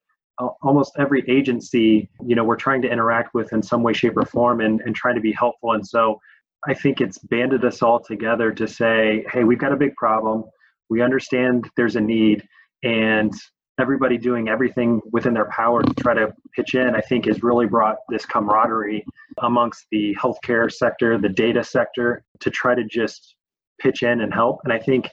[0.62, 4.26] almost every agency, you know, we're trying to interact with in some way, shape, or
[4.26, 5.72] form and, and trying to be helpful.
[5.72, 6.20] And so
[6.68, 10.44] I think it's banded us all together to say, hey, we've got a big problem.
[10.90, 12.44] We understand there's a need.
[12.84, 13.34] And
[13.80, 17.66] everybody doing everything within their power to try to pitch in, I think has really
[17.66, 19.04] brought this camaraderie
[19.42, 23.36] amongst the healthcare sector, the data sector, to try to just
[23.80, 24.60] pitch in and help.
[24.64, 25.10] And I think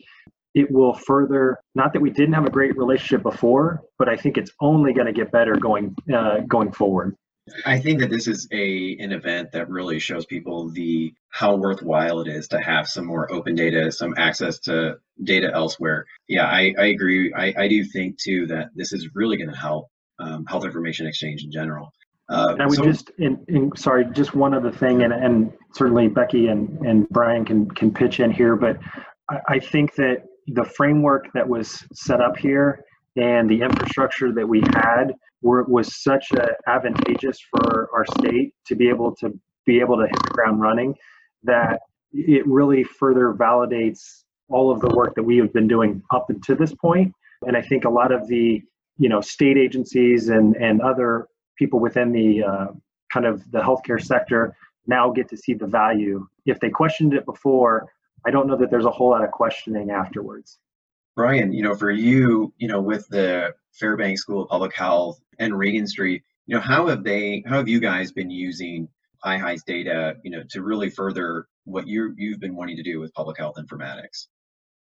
[0.55, 4.37] it will further, not that we didn't have a great relationship before, but I think
[4.37, 7.17] it's only going to get better going uh, going forward.
[7.67, 12.21] I think that this is a an event that really shows people the how worthwhile
[12.21, 16.07] it is to have some more open data, some access to data elsewhere.
[16.29, 17.33] Yeah, I, I agree.
[17.35, 21.07] I, I do think too that this is really going to help um, health information
[21.07, 21.93] exchange in general.
[22.29, 26.07] Uh, I would so, just, in, in, sorry, just one other thing, and, and certainly
[26.07, 28.79] Becky and, and Brian can can pitch in here, but
[29.29, 32.85] I, I think that the framework that was set up here
[33.17, 38.75] and the infrastructure that we had were, was such a advantageous for our state to
[38.75, 40.95] be able to be able to hit the ground running
[41.43, 41.81] that
[42.13, 46.55] it really further validates all of the work that we have been doing up to
[46.55, 47.13] this point.
[47.47, 48.63] And i think a lot of the
[48.99, 52.67] you know state agencies and and other people within the uh,
[53.13, 56.27] kind of the healthcare sector now get to see the value.
[56.47, 57.89] If they questioned it before
[58.27, 60.59] i don't know that there's a whole lot of questioning afterwards
[61.17, 65.53] Brian, you know, for you, you know, with the Fairbanks School of Public Health and
[65.53, 68.89] Regenstrief, you know, how have they, how have you guys been using
[69.25, 73.13] IHI's data, you know, to really further what you you've been wanting to do with
[73.15, 74.27] public health informatics?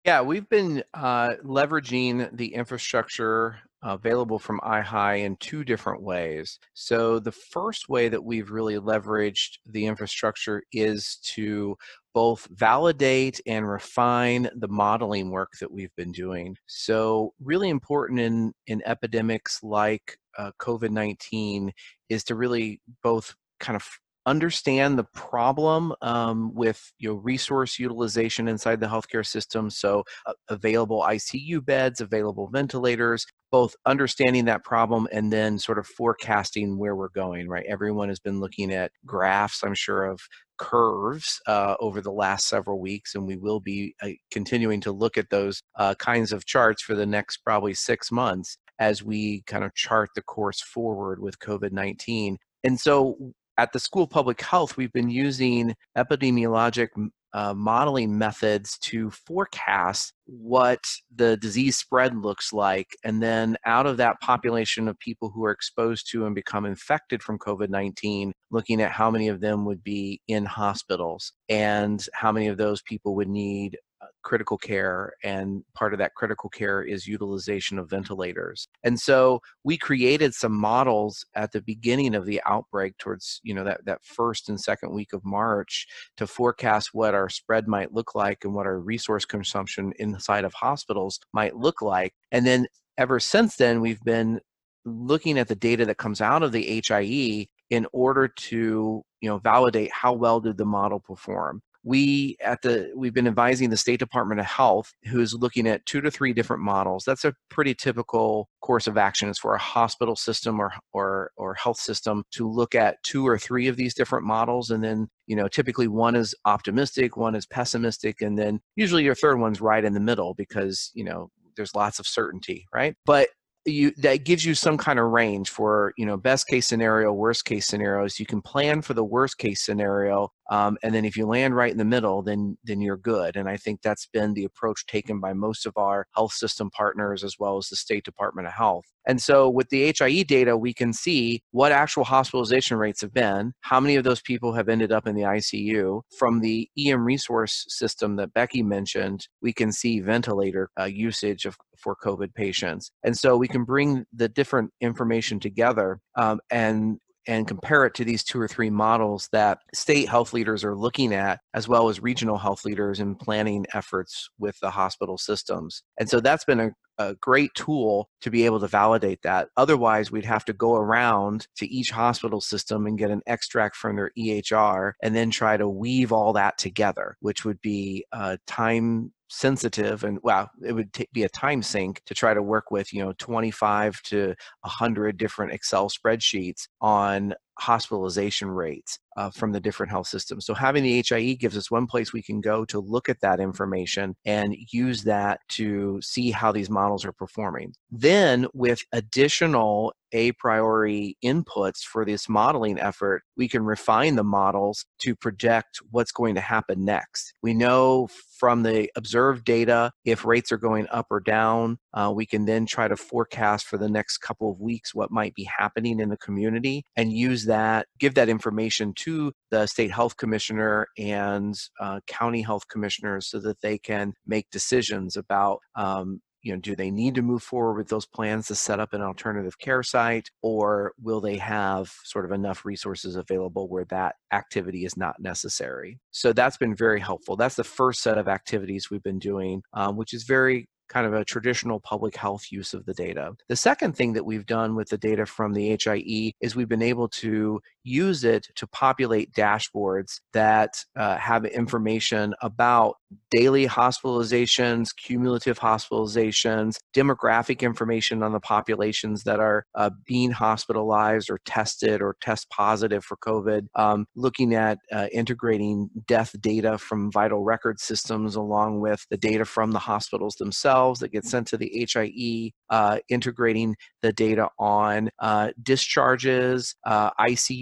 [0.05, 6.59] Yeah, we've been uh, leveraging the infrastructure available from IHIE in two different ways.
[6.73, 11.75] So the first way that we've really leveraged the infrastructure is to
[12.13, 16.55] both validate and refine the modeling work that we've been doing.
[16.67, 21.71] So really important in, in epidemics like uh, COVID-19
[22.09, 23.87] is to really both kind of
[24.25, 29.69] understand the problem um, with you know, resource utilization inside the healthcare system.
[29.69, 35.87] So uh, available ICU beds, available ventilators, both understanding that problem and then sort of
[35.87, 37.65] forecasting where we're going, right?
[37.67, 40.21] Everyone has been looking at graphs, I'm sure, of
[40.57, 45.17] curves uh, over the last several weeks, and we will be uh, continuing to look
[45.17, 49.63] at those uh, kinds of charts for the next probably six months as we kind
[49.63, 52.37] of chart the course forward with COVID 19.
[52.63, 56.87] And so at the School of Public Health, we've been using epidemiologic
[57.33, 60.79] uh, modeling methods to forecast what
[61.15, 62.87] the disease spread looks like.
[63.03, 67.21] And then out of that population of people who are exposed to and become infected
[67.21, 72.31] from COVID 19, looking at how many of them would be in hospitals and how
[72.31, 76.81] many of those people would need Uh, critical care and part of that critical care
[76.81, 78.67] is utilization of ventilators.
[78.83, 83.63] And so we created some models at the beginning of the outbreak towards you know
[83.63, 85.85] that, that first and second week of march
[86.17, 90.53] to forecast what our spread might look like and what our resource consumption inside of
[90.53, 92.13] hospitals might look like.
[92.31, 92.65] And then
[92.97, 94.39] ever since then we've been
[94.83, 99.37] looking at the data that comes out of the HIE in order to you know
[99.37, 103.99] validate how well did the model perform we at the we've been advising the state
[103.99, 107.03] department of health who's looking at two to three different models.
[107.05, 111.55] That's a pretty typical course of action is for a hospital system or or or
[111.55, 115.35] health system to look at two or three of these different models and then you
[115.35, 119.83] know typically one is optimistic one is pessimistic and then usually your third one's right
[119.83, 122.95] in the middle because you know there's lots of certainty right?
[123.05, 123.29] But
[123.65, 127.45] you that gives you some kind of range for you know best case scenario worst
[127.45, 128.19] case scenarios.
[128.19, 131.71] You can plan for the worst case scenario Um, and then if you land right
[131.71, 133.37] in the middle, then then you're good.
[133.37, 137.23] And I think that's been the approach taken by most of our health system partners
[137.23, 138.85] as well as the State Department of Health.
[139.07, 143.53] And so with the HIE data, we can see what actual hospitalization rates have been,
[143.61, 146.01] how many of those people have ended up in the ICU.
[146.19, 151.57] From the EM resource system that Becky mentioned, we can see ventilator uh, usage of,
[151.77, 152.91] for COVID patients.
[153.03, 158.05] And so we can bring the different information together um, and and compare it to
[158.05, 162.01] these two or three models that state health leaders are looking at, as well as
[162.01, 165.83] regional health leaders in planning efforts with the hospital systems.
[165.99, 169.49] And so that's been a, a great tool to be able to validate that.
[169.57, 173.95] Otherwise, we'd have to go around to each hospital system and get an extract from
[173.95, 179.11] their EHR and then try to weave all that together, which would be uh, time
[179.31, 182.91] sensitive and well it would t- be a time sink to try to work with
[182.91, 189.91] you know 25 to 100 different excel spreadsheets on hospitalization rates uh, from the different
[189.91, 190.45] health systems.
[190.45, 193.39] So having the HIE gives us one place we can go to look at that
[193.39, 197.73] information and use that to see how these models are performing.
[197.89, 204.85] Then with additional a priori inputs for this modeling effort, we can refine the models
[204.99, 207.33] to project what's going to happen next.
[207.41, 211.77] We know from the observed data if rates are going up or down.
[211.93, 215.35] Uh, we can then try to forecast for the next couple of weeks what might
[215.35, 220.17] be happening in the community and use that, give that information to the state health
[220.17, 226.53] commissioner and uh, county health commissioners so that they can make decisions about um, you
[226.53, 229.57] know do they need to move forward with those plans to set up an alternative
[229.59, 234.97] care site or will they have sort of enough resources available where that activity is
[234.97, 239.19] not necessary so that's been very helpful that's the first set of activities we've been
[239.19, 243.31] doing um, which is very kind of a traditional public health use of the data.
[243.47, 246.81] The second thing that we've done with the data from the HIE is we've been
[246.81, 252.95] able to use it to populate dashboards that uh, have information about
[253.29, 261.39] daily hospitalizations, cumulative hospitalizations, demographic information on the populations that are uh, being hospitalized or
[261.45, 267.43] tested or test positive for COVID, um, looking at uh, integrating death data from vital
[267.43, 271.85] record systems along with the data from the hospitals themselves that get sent to the
[271.93, 277.09] HIE, uh, integrating the data on uh, discharges, uh,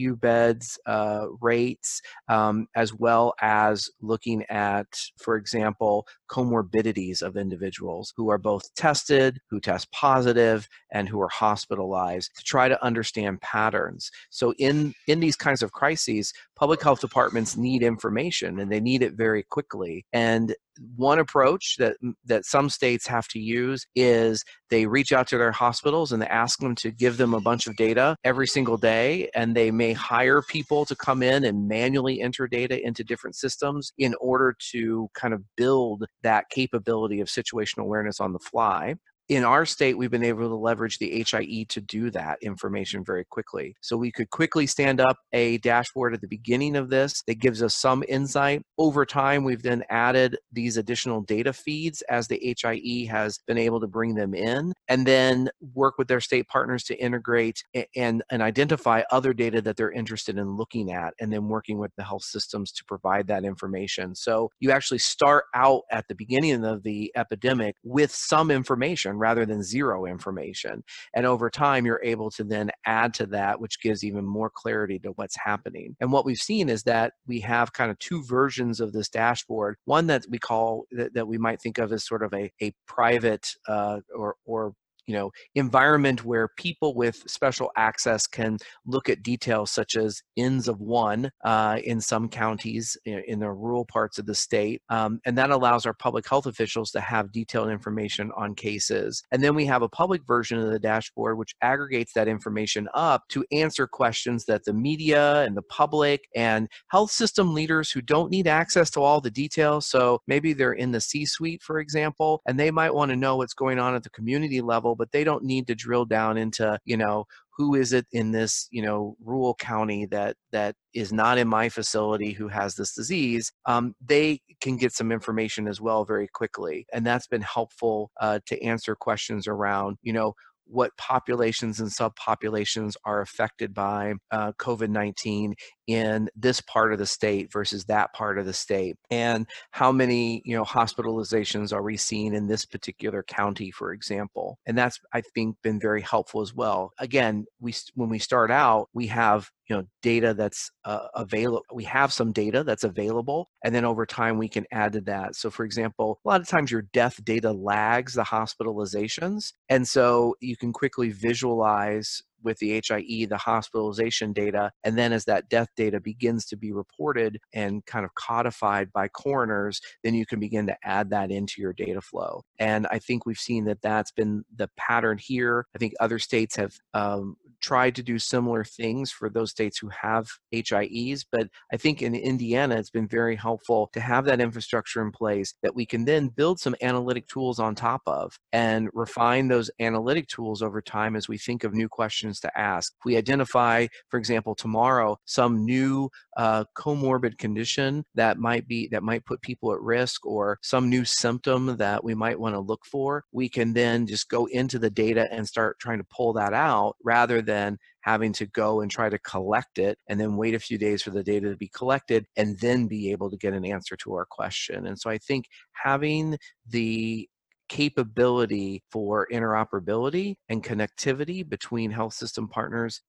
[0.09, 8.13] ICU beds, uh, rates, um, as well as looking at, for example, comorbidities of individuals
[8.15, 13.41] who are both tested, who test positive, and who are hospitalized to try to understand
[13.41, 14.11] patterns.
[14.29, 19.01] So in, in these kinds of crises, public health departments need information and they need
[19.01, 20.05] it very quickly.
[20.11, 20.53] And
[20.97, 25.37] one approach that mm, that some states have to use is they reach out to
[25.37, 28.77] their hospitals and they ask them to give them a bunch of data every single
[28.77, 33.37] day and they may hire people to come in and manually enter data into different
[33.37, 38.95] systems in order to kind of build that capability of situational awareness on the fly
[39.29, 43.23] in our state, we've been able to leverage the HIE to do that information very
[43.23, 43.75] quickly.
[43.79, 47.61] So we could quickly stand up a dashboard at the beginning of this that gives
[47.61, 48.63] us some insight.
[48.79, 53.79] Over time, we've then added these additional data feeds as the HIE has been able
[53.79, 57.63] to bring them in, and then work with their state partners to integrate
[57.95, 61.91] and, and identify other data that they're interested in looking at, and then working with
[61.97, 64.15] the health systems to provide that information.
[64.15, 69.45] So you actually start out at the beginning of the epidemic with some information rather
[69.45, 70.83] than zero information.
[71.13, 74.99] And over time, you're able to then add to that, which gives even more clarity
[74.99, 75.95] to what's happening.
[75.99, 79.75] And what we've seen is that we have kind of two versions of this dashboard.
[79.85, 82.73] One that we call that, that we might think of as sort of a, a
[82.87, 84.73] private uh, or, or
[85.09, 90.67] you know environment where people with special access can look at details such as ends
[90.67, 95.35] of one uh, in some counties in the rural parts of the state um, and
[95.35, 99.23] that allows our public health officials to have detailed information on cases.
[99.31, 103.23] And then we have a public version of the dashboard which aggregates that information up
[103.29, 108.29] to answer questions that the media and the public and health system leaders who don't
[108.29, 112.41] need access to all the details so maybe they're in the c suite for example
[112.45, 115.23] and they might want to know what's going on at the community level but they
[115.23, 117.25] don't need to drill down into, you know,
[117.57, 121.69] who is it in this, you know, rural county that that is not in my
[121.69, 123.51] facility who has this disease.
[123.65, 128.39] Um, they can get some information as well very quickly, and that's been helpful uh,
[128.45, 130.33] to answer questions around, you know,
[130.69, 135.55] what populations and subpopulations are affected by uh, COVID 19
[135.87, 138.95] in this part of the state versus that part of the state?
[139.09, 144.57] And how many you know hospitalizations are we seeing in this particular county for example?
[144.65, 146.91] And that's i think been very helpful as well.
[146.99, 151.83] Again we when we start out we have you know data that's uh, available we
[151.83, 155.49] have some data that's available and then over time we can add to that so
[155.49, 160.57] for example a lot of times your death data lags the hospitalizations and so you
[160.57, 165.99] can quickly visualize with the HIE, the hospitalization data, and then as that death data
[165.99, 170.77] begins to be reported and kind of codified by coroners, then you can begin to
[170.83, 172.43] add that into your data flow.
[172.57, 175.65] And I think we've seen that that's been the pattern here.
[175.75, 179.89] I think other states have um, tried to do similar things for those states who
[179.89, 185.01] have HIEs, but I think in Indiana, it's been very helpful to have that infrastructure
[185.01, 189.47] in place that we can then build some analytic tools on top of and refine
[189.47, 192.93] those analytic tools over time as we think of new questions to ask.
[193.05, 199.25] We identify, for example, tomorrow, some new uh, comorbid condition that might be that might
[199.25, 203.25] put people at risk or some new symptom that we might want to look for,
[203.31, 206.95] we can then just go into the data and start trying to pull that out
[207.03, 210.77] rather than having to go and try to collect it and then wait a few
[210.77, 213.95] days for the data to be collected and then be able to get an answer
[213.97, 214.85] to our question.
[214.85, 216.37] And so I think having
[216.67, 217.27] the
[217.69, 223.01] capability for interoperability and connectivity between health system partners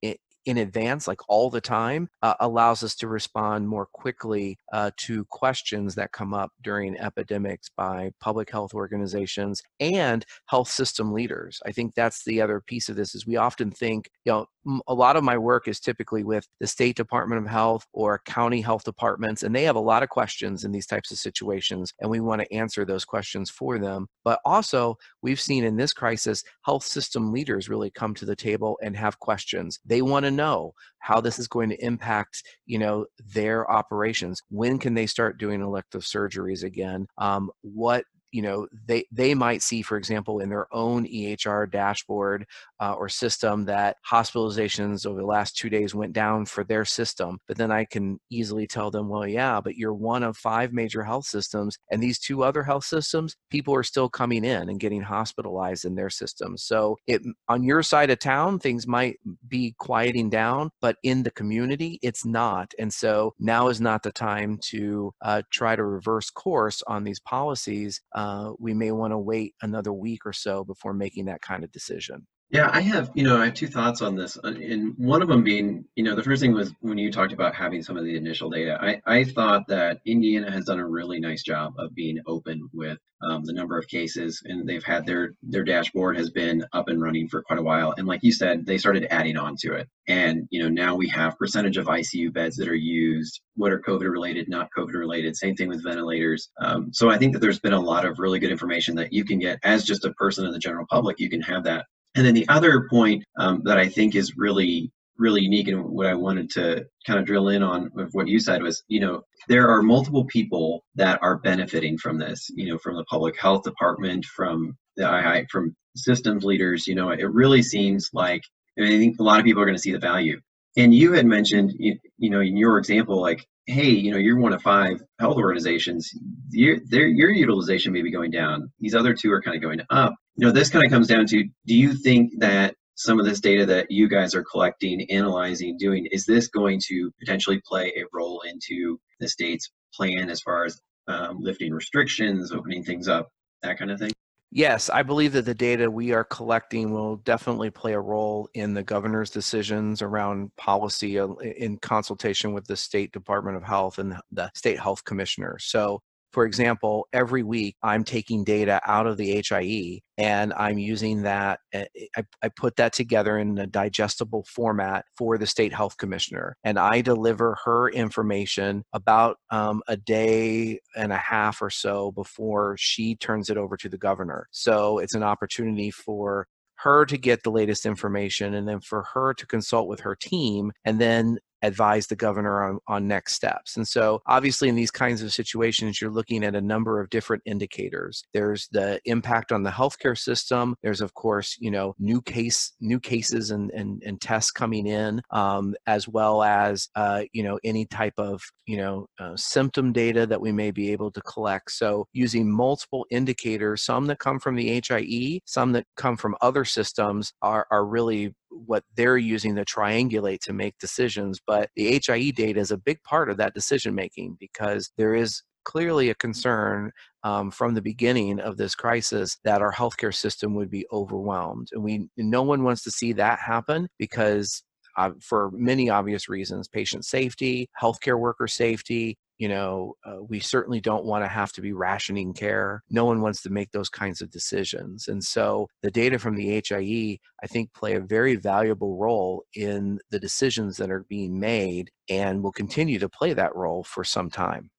[0.47, 5.25] in advance, like all the time, uh, allows us to respond more quickly uh, to
[5.27, 11.61] questions that come up during epidemics by public health organizations and health system leaders.
[11.67, 14.47] I think that's the other piece of this is we often think, you know,
[14.87, 18.61] a lot of my work is typically with the state department of health or county
[18.61, 22.11] health departments and they have a lot of questions in these types of situations and
[22.11, 26.43] we want to answer those questions for them but also we've seen in this crisis
[26.63, 30.75] health system leaders really come to the table and have questions they want to know
[30.99, 34.43] how this is going to impact you know their operations.
[34.51, 37.07] When can they start doing elective surgeries again?
[37.19, 42.47] Um, what you know they they might see for example in their own ehr dashboard
[42.81, 47.39] uh, or system that hospitalizations over the last two days went down for their system
[47.49, 51.03] but then i can easily tell them well yeah but you're one of five major
[51.03, 55.01] health systems and these two other health systems people are still coming in and getting
[55.03, 59.17] hospitalized in their systems so it on your side of town things might
[59.49, 64.13] be quieting down but in the community it's not and so now is not the
[64.13, 69.13] time to uh, try to reverse course on these policies uh, Uh, we may want
[69.13, 72.27] to wait another week or so before making that kind of decision.
[72.53, 74.37] Yeah, I have, you know, I have two thoughts on this.
[74.37, 77.33] Uh, and one of them being, you know, the first thing was when you talked
[77.33, 80.87] about having some of the initial data, I, I thought that Indiana has done a
[80.87, 85.07] really nice job of being open with um, the number of cases and they've had
[85.07, 87.95] their, their dashboard has been up and running for quite a while.
[87.97, 89.89] And like you said, they started adding on to it.
[90.09, 93.79] And, you know, now we have percentage of ICU beds that are used, what are
[93.79, 96.51] COVID related, not COVID related, same thing with ventilators.
[96.61, 99.25] Um, so I think that there's been a lot of really good information that you
[99.25, 102.27] can get as just a person in the general public, you can have that and
[102.27, 106.15] then the other point um, that I think is really, really unique and what I
[106.15, 109.69] wanted to kind of drill in on with what you said was, you know, there
[109.69, 114.25] are multiple people that are benefiting from this, you know, from the public health department,
[114.25, 118.43] from the II, from systems leaders, you know, it really seems like,
[118.79, 120.41] I, mean, I think a lot of people are going to see the value.
[120.77, 124.39] And you had mentioned, you, you know, in your example, like, hey, you know, you're
[124.39, 126.11] one of five health organizations,
[126.51, 128.71] your, your utilization may be going down.
[128.79, 131.27] These other two are kind of going up you know, this kind of comes down
[131.27, 135.77] to do you think that some of this data that you guys are collecting, analyzing,
[135.77, 140.65] doing, is this going to potentially play a role into the state's plan as far
[140.65, 143.29] as um, lifting restrictions, opening things up,
[143.63, 144.13] that kind of thing?
[144.53, 148.75] Yes, I believe that the data we are collecting will definitely play a role in
[148.75, 154.17] the governor's decisions around policy uh, in consultation with the State Department of Health and
[154.33, 155.57] the state health commissioner.
[155.61, 161.23] So for example, every week I'm taking data out of the HIE and I'm using
[161.23, 161.61] that.
[161.73, 166.57] Eh, I, I, put that together in a digestible format for the state health commissioner,
[166.63, 172.77] and I deliver her information about um, a day and a half or so before
[172.79, 174.47] she turns it over to the governor.
[174.51, 179.35] So it's an opportunity for her to get the latest information and then for her
[179.35, 183.77] to consult with her team and then advise the governor on, on next steps.
[183.77, 187.43] And so, obviously, in these kinds of situations, you're looking at a number of different
[187.47, 188.25] indicators.
[188.33, 190.77] There's the impact on the healthcare system.
[190.83, 195.23] There's, of course, you know, new case, new cases and and, and tests coming in,
[195.31, 200.27] um, as well as uh, you know any type of you know uh, symptom data
[200.27, 201.71] that we may be able to collect.
[201.73, 206.65] So, using multiple indicators, some that come from the HIE, some that come from other
[206.65, 211.41] systems, are are really what they're using to triangulate to make decisions.
[211.47, 215.43] But the HIE data is a big part of that decision making because there is
[215.65, 216.91] clearly a concern
[217.23, 221.83] um, from the beginning of this crisis that our healthcare system would be overwhelmed, and
[221.83, 224.63] we no one wants to see that happen because
[224.97, 230.81] uh, for many obvious reasons patient safety, healthcare worker safety, you know uh, we certainly
[230.81, 232.85] don't want to have to be rationing care.
[232.91, 235.09] No one wants to make those kinds of decisions.
[235.09, 239.99] And so the data from the hie i think play a very valuable role in
[240.11, 244.29] the decisions that are being made and will continue to play that role for some
[244.31, 244.71] time.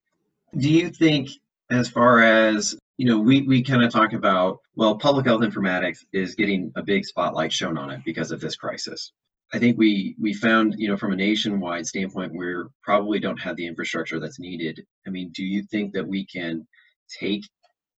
[0.55, 1.29] Do you think
[1.71, 6.05] as far as you know we, we kind of talk about well public health informatics
[6.13, 9.11] is getting a big spotlight shown on it because of this crisis
[9.53, 13.57] I think we we found, you know, from a nationwide standpoint, we probably don't have
[13.57, 14.81] the infrastructure that's needed.
[15.05, 16.65] I mean, do you think that we can
[17.19, 17.43] take,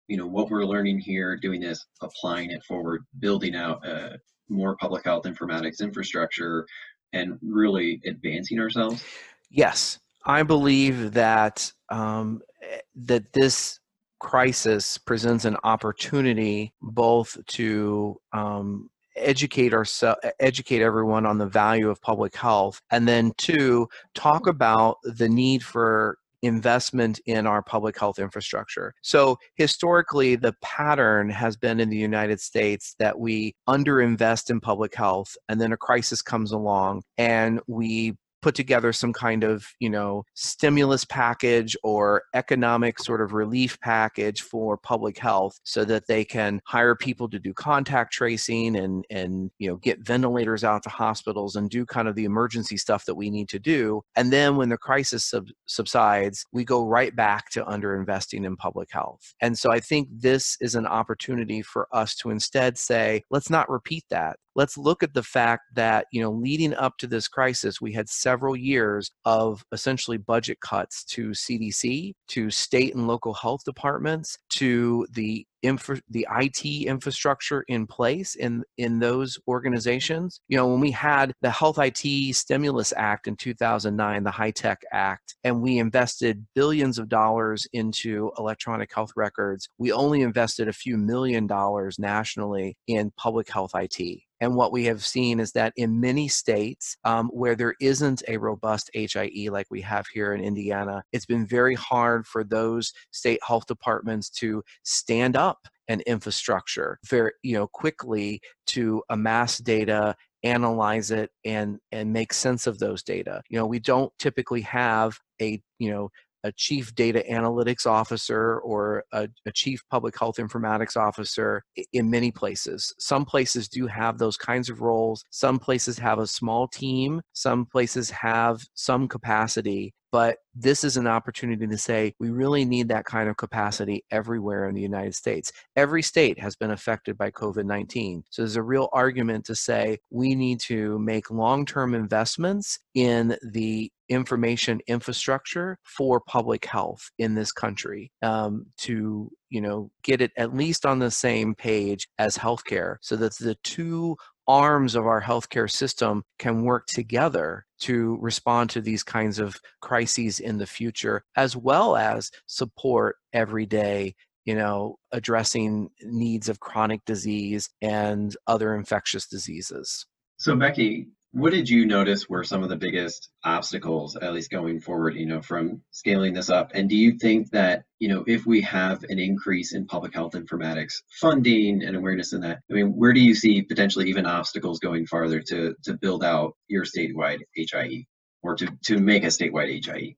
[0.08, 4.76] you know, what we're learning here, doing this, applying it forward, building out a more
[4.76, 6.66] public health informatics infrastructure,
[7.12, 9.04] and really advancing ourselves?
[9.50, 13.78] Yes, I believe that um, eh, that this
[14.20, 22.00] crisis presents an opportunity both to um, educate ourselves educate everyone on the value of
[22.00, 28.18] public health and then two talk about the need for investment in our public health
[28.18, 28.92] infrastructure.
[29.00, 34.94] So, historically, the pattern has been in the United States that we underinvest in public
[34.94, 39.88] health, and then a crisis comes along and we put together some kind of you
[39.88, 46.24] know stimulus package or economic sort of relief package for public health so that they
[46.24, 50.90] can hire people to do contact tracing and and you know get ventilators out to
[50.90, 54.02] hospitals and do kind of the emergency stuff that we need to do.
[54.16, 58.90] And then when the crisis sub- subsides we go right back to underinvesting in public
[58.90, 59.34] health.
[59.40, 63.70] And so i think this is an opportunity for us to instead say let's not
[63.70, 67.80] repeat that let's look at the fact that you know leading up to this crisis
[67.80, 73.62] we had several years of essentially budget cuts to cdc to state and local health
[73.64, 80.40] departments to the infra, the IT infrastructure in place in in those organizations.
[80.48, 85.36] You know, when we had the Health IT Stimulus Act in 2009, the HITECH Act,
[85.44, 90.96] and we invested billions of dollars into electronic health records, we only invested a few
[90.96, 94.22] million dollars nationally in public health IT.
[94.42, 98.36] And what we have seen is that in many states um, where there isn't a
[98.38, 103.38] robust HIE like we have here in Indiana, it's been very hard for those state
[103.46, 111.10] health departments to stand up an infrastructure very you know quickly to amass data analyze
[111.12, 113.42] it and and make sense of those data.
[113.48, 116.10] You know we don't typically have a you know
[116.44, 121.62] a chief data analytics officer or a, a, chief public health informatics officer
[121.92, 122.92] in many places.
[122.98, 125.24] Some places do have those kinds of roles.
[125.30, 127.20] Some places have a small team.
[127.32, 129.92] Some places have some capacity.
[130.12, 134.68] But this is an opportunity to say we really need that kind of capacity everywhere
[134.68, 135.50] in the United States.
[135.74, 138.24] Every state has been affected by COVID 19.
[138.30, 143.36] So there's a real argument to say we need to make long term investments in
[143.42, 150.32] the information infrastructure for public health in this country um, to you know get it
[150.36, 154.16] at least on the same page as healthcare so that the two
[154.48, 160.40] arms of our healthcare system can work together to respond to these kinds of crises
[160.40, 164.14] in the future as well as support everyday
[164.44, 170.06] you know addressing needs of chronic disease and other infectious diseases.
[170.38, 174.78] So becky what did you notice were some of the biggest obstacles at least going
[174.80, 178.46] forward you know from scaling this up and do you think that you know if
[178.46, 182.88] we have an increase in public health informatics funding and awareness in that i mean
[182.96, 187.40] where do you see potentially even obstacles going farther to to build out your statewide
[187.56, 188.04] hie
[188.42, 190.14] or to to make a statewide hie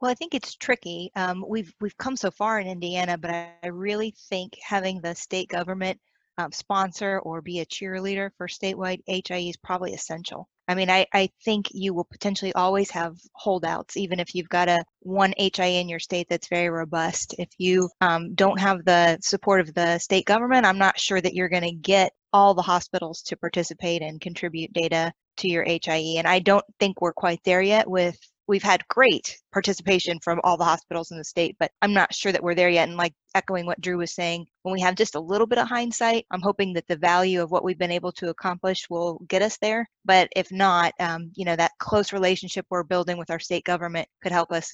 [0.00, 1.10] well, I think it's tricky.
[1.14, 5.14] Um, we've we've come so far in Indiana, but I, I really think having the
[5.14, 6.00] state government
[6.40, 10.48] um, sponsor or be a cheerleader for statewide HIE is probably essential.
[10.68, 14.68] I mean, I, I think you will potentially always have holdouts, even if you've got
[14.68, 17.34] a one HIE in your state that's very robust.
[17.38, 21.34] If you um, don't have the support of the state government, I'm not sure that
[21.34, 26.18] you're going to get all the hospitals to participate and contribute data to your HIE.
[26.18, 28.16] And I don't think we're quite there yet with
[28.46, 32.32] we've had great participation from all the hospitals in the state, but I'm not sure
[32.32, 32.88] that we're there yet.
[32.88, 35.68] And like echoing what Drew was saying, when we have just a little bit of
[35.68, 39.42] hindsight, I'm hoping that the value of what we've been able to accomplish will get
[39.42, 39.88] us there.
[40.04, 44.08] But if not, um, you know, that close relationship we're building with our state government
[44.22, 44.70] could help us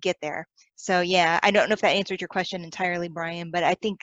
[0.00, 0.46] get there.
[0.76, 4.00] So yeah, I don't know if that answered your question entirely, Brian, but I think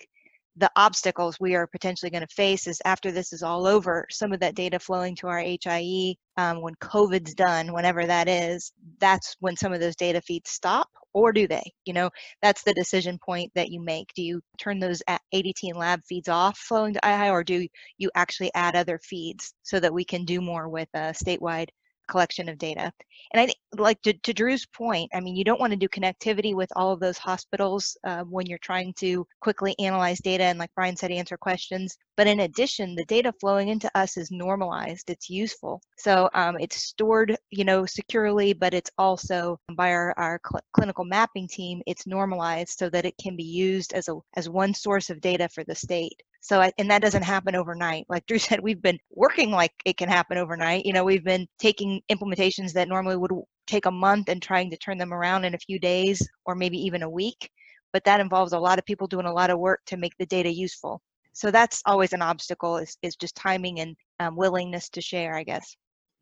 [0.57, 4.31] the obstacles we are potentially going to face is after this is all over, some
[4.31, 9.35] of that data flowing to our HIE um, when COVID's done, whenever that is, that's
[9.39, 11.63] when some of those data feeds stop, or do they?
[11.85, 12.09] You know,
[12.41, 14.07] that's the decision point that you make.
[14.15, 18.09] Do you turn those ADT and lab feeds off flowing to IHIE, or do you
[18.15, 21.69] actually add other feeds so that we can do more with uh, statewide
[22.07, 22.91] collection of data.
[23.33, 25.87] And I think, like to, to Drew's point, I mean, you don't want to do
[25.89, 30.59] connectivity with all of those hospitals uh, when you're trying to quickly analyze data and,
[30.59, 31.97] like Brian said, answer questions.
[32.17, 35.09] But in addition, the data flowing into us is normalized.
[35.09, 35.81] It's useful.
[35.97, 41.03] So um, it's stored, you know, securely, but it's also by our, our cl- clinical
[41.03, 45.09] mapping team, it's normalized so that it can be used as a as one source
[45.09, 46.21] of data for the state.
[46.45, 48.05] So, I, and that doesn't happen overnight.
[48.07, 50.85] Like Drew said, we've been working like it can happen overnight.
[50.85, 53.31] You know, we've been taking implementations that normally would
[53.65, 56.77] take a month and trying to turn them around in a few days or maybe
[56.77, 57.49] even a week.
[57.93, 60.25] But that involves a lot of people doing a lot of work to make the
[60.27, 61.01] data useful.
[61.33, 65.43] So that's always an obstacle is, is just timing and um, willingness to share, I
[65.43, 65.75] guess.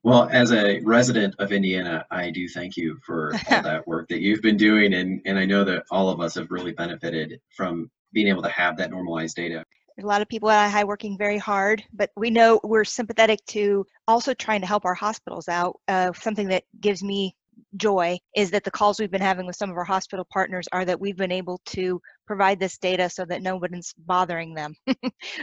[0.03, 4.21] Well, as a resident of Indiana, I do thank you for all that work that
[4.21, 4.93] you've been doing.
[4.93, 8.49] And, and I know that all of us have really benefited from being able to
[8.49, 9.65] have that normalized data.
[9.95, 13.45] There's a lot of people at IHIE working very hard, but we know we're sympathetic
[13.47, 15.79] to also trying to help our hospitals out.
[15.87, 17.35] Uh, something that gives me
[17.77, 20.85] joy is that the calls we've been having with some of our hospital partners are
[20.85, 24.75] that we've been able to provide this data so that no one's bothering them.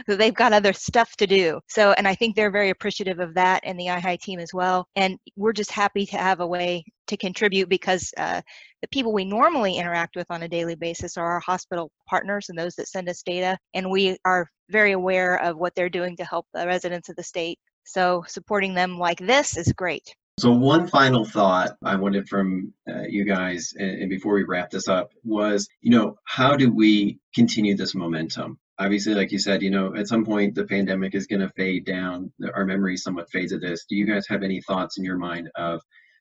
[0.09, 1.59] so they've got other stuff to do.
[1.67, 4.87] So, and I think they're very appreciative of that and the IHIE team as well.
[4.95, 8.41] And we're just happy to have a way to contribute because uh,
[8.81, 12.57] the people we normally interact with on a daily basis are our hospital partners and
[12.57, 13.57] those that send us data.
[13.73, 17.23] And we are very aware of what they're doing to help the residents of the
[17.23, 17.59] state.
[17.83, 20.15] So supporting them like this is great.
[20.41, 24.71] So one final thought I wanted from uh, you guys, and, and before we wrap
[24.71, 28.57] this up, was you know how do we continue this momentum?
[28.79, 31.85] Obviously, like you said, you know at some point the pandemic is going to fade
[31.85, 32.33] down.
[32.55, 33.85] Our memory somewhat fades of this.
[33.87, 35.79] Do you guys have any thoughts in your mind of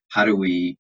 [0.09, 0.77] how do we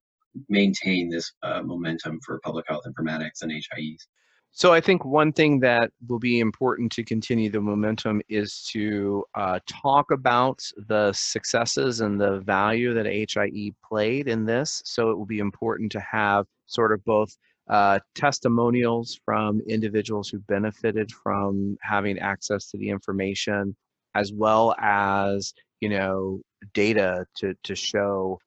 [0.51, 4.07] maintain this uh, momentum for public health informatics and HIEs?
[4.53, 9.25] So I think one thing that will be important to continue the momentum is to
[9.35, 14.83] uh, talk about the successes and the value that HIE played in this.
[14.85, 17.37] So it will be important to have sort of both
[17.69, 23.77] uh, testimonials from individuals who benefited from having access to the information,
[24.17, 26.41] as well as you know
[26.75, 28.41] data to to show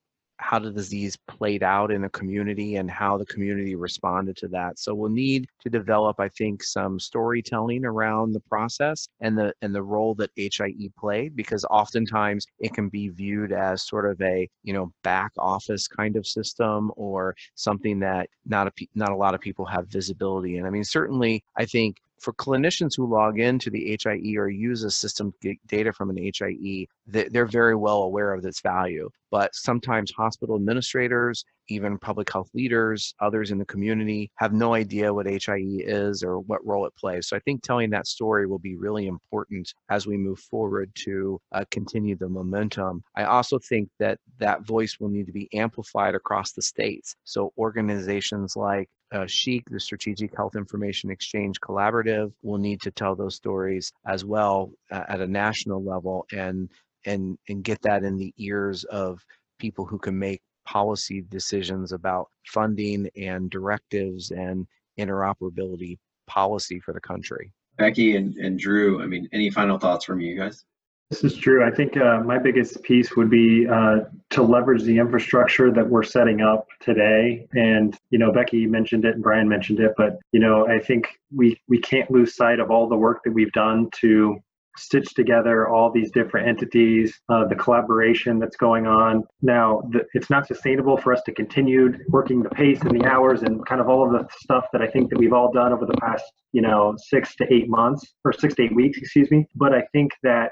[0.43, 4.77] how the disease played out in a community and how the community responded to that.
[4.77, 9.73] So we'll need to develop, I think, some storytelling around the process and the and
[9.73, 14.47] the role that HIE played, because oftentimes it can be viewed as sort of a
[14.63, 19.33] you know back office kind of system or something that not a not a lot
[19.33, 20.65] of people have visibility in.
[20.65, 24.91] I mean, certainly, I think for clinicians who log into the HIE or use a
[24.91, 25.33] system
[25.67, 29.09] data from an HIE, they're very well aware of its value.
[29.29, 35.13] But sometimes hospital administrators, even public health leaders, others in the community have no idea
[35.13, 37.27] what HIE is or what role it plays.
[37.27, 41.39] So I think telling that story will be really important as we move forward to
[41.51, 43.03] uh, continue the momentum.
[43.15, 47.15] I also think that that voice will need to be amplified across the states.
[47.23, 53.35] So organizations like uh, the Strategic Health Information Exchange Collaborative, will need to tell those
[53.35, 56.69] stories as well uh, at a national level and
[57.05, 59.19] and and get that in the ears of
[59.59, 64.65] people who can make policy decisions about funding and directives and
[64.99, 65.97] interoperability
[66.27, 67.51] policy for the country.
[67.77, 70.63] Becky and, and Drew, I mean, any final thoughts from you guys?
[71.09, 71.63] This is Drew.
[71.63, 73.99] I think uh, my biggest piece would be uh,
[74.31, 77.47] to leverage the infrastructure that we're setting up today.
[77.53, 81.07] And you know, Becky mentioned it, and Brian mentioned it, but you know, I think
[81.35, 84.39] we we can't lose sight of all the work that we've done to
[84.77, 89.23] stitch together all these different entities, uh, the collaboration that's going on.
[89.41, 93.43] Now, the, it's not sustainable for us to continue working the pace and the hours
[93.43, 95.85] and kind of all of the stuff that I think that we've all done over
[95.85, 96.23] the past,
[96.53, 99.45] you know, six to eight months or six to eight weeks, excuse me.
[99.55, 100.51] But I think that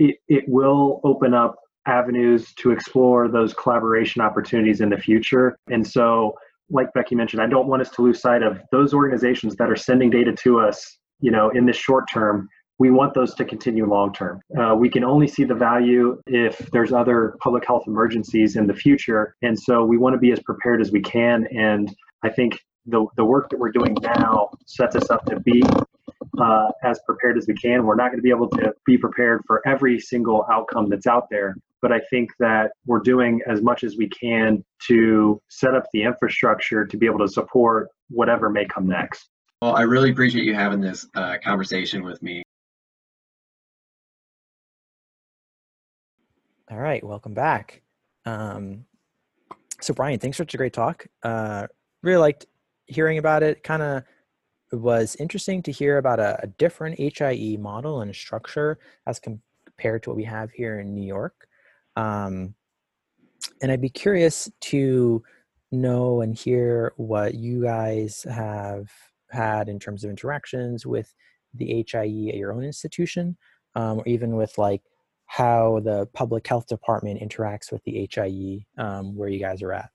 [0.00, 5.56] it, it will open up avenues to explore those collaboration opportunities in the future.
[5.70, 6.36] And so,
[6.70, 9.76] like Becky mentioned, I don't want us to lose sight of those organizations that are
[9.76, 12.48] sending data to us, you know, in the short term
[12.80, 14.40] we want those to continue long term.
[14.58, 18.72] Uh, we can only see the value if there's other public health emergencies in the
[18.72, 19.36] future.
[19.42, 21.46] And so we want to be as prepared as we can.
[21.48, 21.94] And
[22.24, 25.62] I think the, the work that we're doing now sets us up to be
[26.38, 27.84] uh, as prepared as we can.
[27.84, 31.28] We're not going to be able to be prepared for every single outcome that's out
[31.30, 31.56] there.
[31.82, 36.02] But I think that we're doing as much as we can to set up the
[36.02, 39.28] infrastructure to be able to support whatever may come next.
[39.62, 42.42] Well, I really appreciate you having this uh, conversation with me.
[46.70, 47.82] All right, welcome back.
[48.26, 48.84] Um,
[49.80, 51.06] so Brian, thanks for such a great talk.
[51.22, 51.66] Uh,
[52.02, 52.46] really liked
[52.86, 53.62] hearing about it.
[53.62, 54.02] Kind of
[54.72, 60.10] was interesting to hear about a, a, different HIE model and structure as compared to
[60.10, 61.48] what we have here in New York.
[61.96, 62.54] Um,
[63.62, 65.22] and I'd be curious to
[65.72, 68.88] know and hear what you guys have
[69.30, 71.12] had in terms of interactions with
[71.54, 73.36] the HIE at your own institution,
[73.74, 74.82] um, or even with like
[75.26, 79.90] how the public health department interacts with the HIE um, where you guys are at.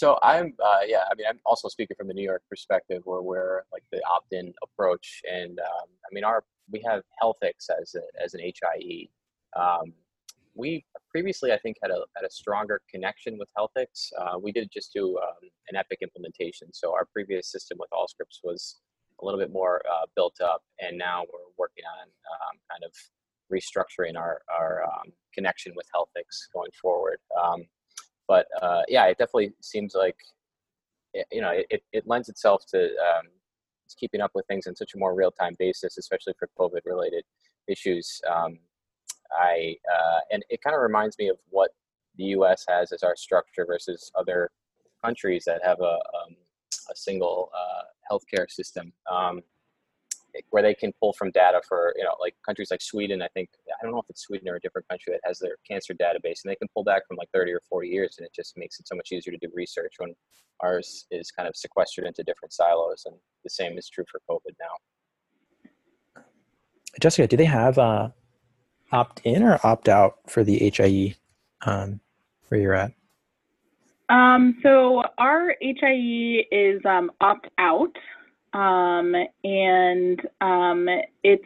[0.00, 3.20] So I'm, uh, yeah, I mean, I'm also speaking from the New York perspective, where
[3.20, 8.24] we're like the opt-in approach, and um, I mean, our we have Healthix as a,
[8.24, 9.10] as an HIE.
[9.54, 9.92] Um,
[10.54, 14.10] we previously, I think, had a had a stronger connection with Healthix.
[14.18, 18.38] Uh, we did just do um, an Epic implementation, so our previous system with Allscripts
[18.42, 18.80] was
[19.20, 22.92] a little bit more uh, built up, and now we're working on um, kind of
[23.52, 27.18] restructuring our our um, connection with Healthix going forward.
[28.30, 30.14] But uh, yeah, it definitely seems like
[31.32, 33.26] you know it, it lends itself to um,
[33.98, 37.24] keeping up with things in such a more real time basis, especially for COVID related
[37.66, 38.20] issues.
[38.30, 38.60] Um,
[39.32, 41.72] I uh, and it kind of reminds me of what
[42.18, 42.64] the U.S.
[42.68, 44.52] has as our structure versus other
[45.04, 46.36] countries that have a um,
[46.88, 48.92] a single uh, healthcare system.
[49.10, 49.40] Um,
[50.50, 53.22] where they can pull from data for you know like countries like Sweden.
[53.22, 55.56] I think I don't know if it's Sweden or a different country that has their
[55.68, 58.32] cancer database, and they can pull back from like 30 or 40 years, and it
[58.34, 60.14] just makes it so much easier to do research when
[60.62, 63.04] ours is kind of sequestered into different silos.
[63.06, 66.22] And the same is true for COVID now.
[67.00, 68.08] Jessica, do they have uh,
[68.92, 71.14] opt in or opt out for the HIE
[71.64, 72.00] um,
[72.48, 72.92] where you're at?
[74.08, 77.96] Um, so our HIE is um, opt out
[78.52, 80.88] um, and um,
[81.22, 81.44] it's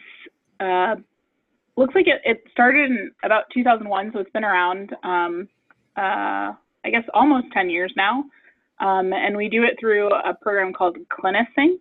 [0.60, 0.96] uh,
[1.76, 5.48] looks like it, it started in about 2001, so it's been around, um,
[5.96, 6.52] uh,
[6.84, 8.24] I guess, almost 10 years now.
[8.80, 11.78] Um, and we do it through a program called CliniSync.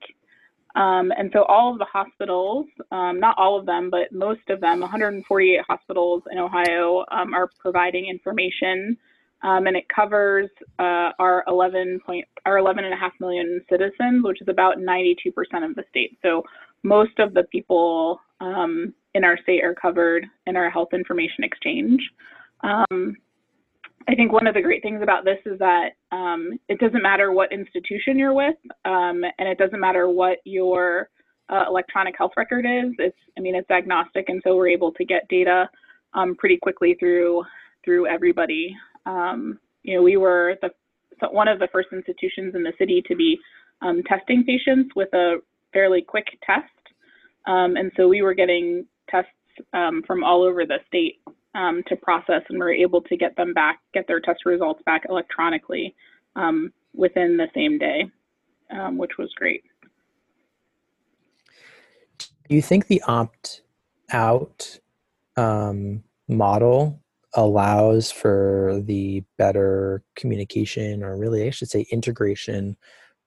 [0.75, 4.59] Um, and so all of the hospitals, um, not all of them, but most of
[4.59, 8.97] them, 148 hospitals in Ohio, are providing information
[9.43, 14.23] um, and it covers uh, our 11 point, our 11 and a half million citizens,
[14.23, 15.15] which is about 92%
[15.63, 16.17] of the state.
[16.21, 16.43] So
[16.83, 22.01] most of the people um, in our state are covered in our health information exchange.
[22.61, 23.15] Um,
[24.07, 27.31] I think one of the great things about this is that um, it doesn't matter
[27.31, 31.09] what institution you're with, um, and it doesn't matter what your
[31.49, 32.93] uh, electronic health record is.
[32.97, 35.69] It's, I mean, it's agnostic, and so we're able to get data
[36.13, 37.43] um, pretty quickly through
[37.83, 38.75] through everybody.
[39.05, 40.69] Um, you know, we were the
[41.29, 43.39] one of the first institutions in the city to be
[43.81, 45.37] um, testing patients with a
[45.71, 46.65] fairly quick test,
[47.47, 49.31] um, and so we were getting tests
[49.73, 51.19] um, from all over the state
[51.55, 54.81] um, to process, and we were able to get them back, get their test results
[54.85, 55.95] back electronically
[56.35, 58.09] um, within the same day,
[58.91, 59.63] which was great.
[62.17, 63.61] Do you think the opt
[64.11, 64.79] out
[66.27, 67.02] model
[67.35, 72.77] allows for the better communication or really i should say integration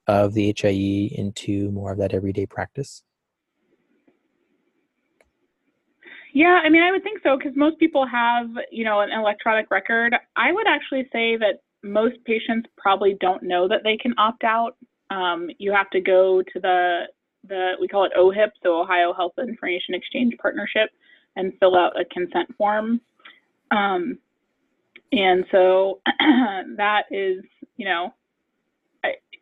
[0.06, 3.02] of the hie into more of that everyday practice?
[6.32, 9.70] Yeah i mean i would think so because most people have you know an electronic
[9.70, 10.14] record.
[10.36, 14.76] I would actually say that most patients probably don't know that they can opt out.
[15.10, 17.04] Um, you have to go to the
[17.48, 20.90] the we call it ohip so ohio health information exchange partnership
[21.36, 23.00] and fill out a consent form
[23.70, 24.18] um,
[25.12, 26.00] and so
[26.76, 27.44] that is,
[27.76, 28.12] you know,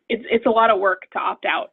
[0.07, 1.71] it's it's a lot of work to opt out.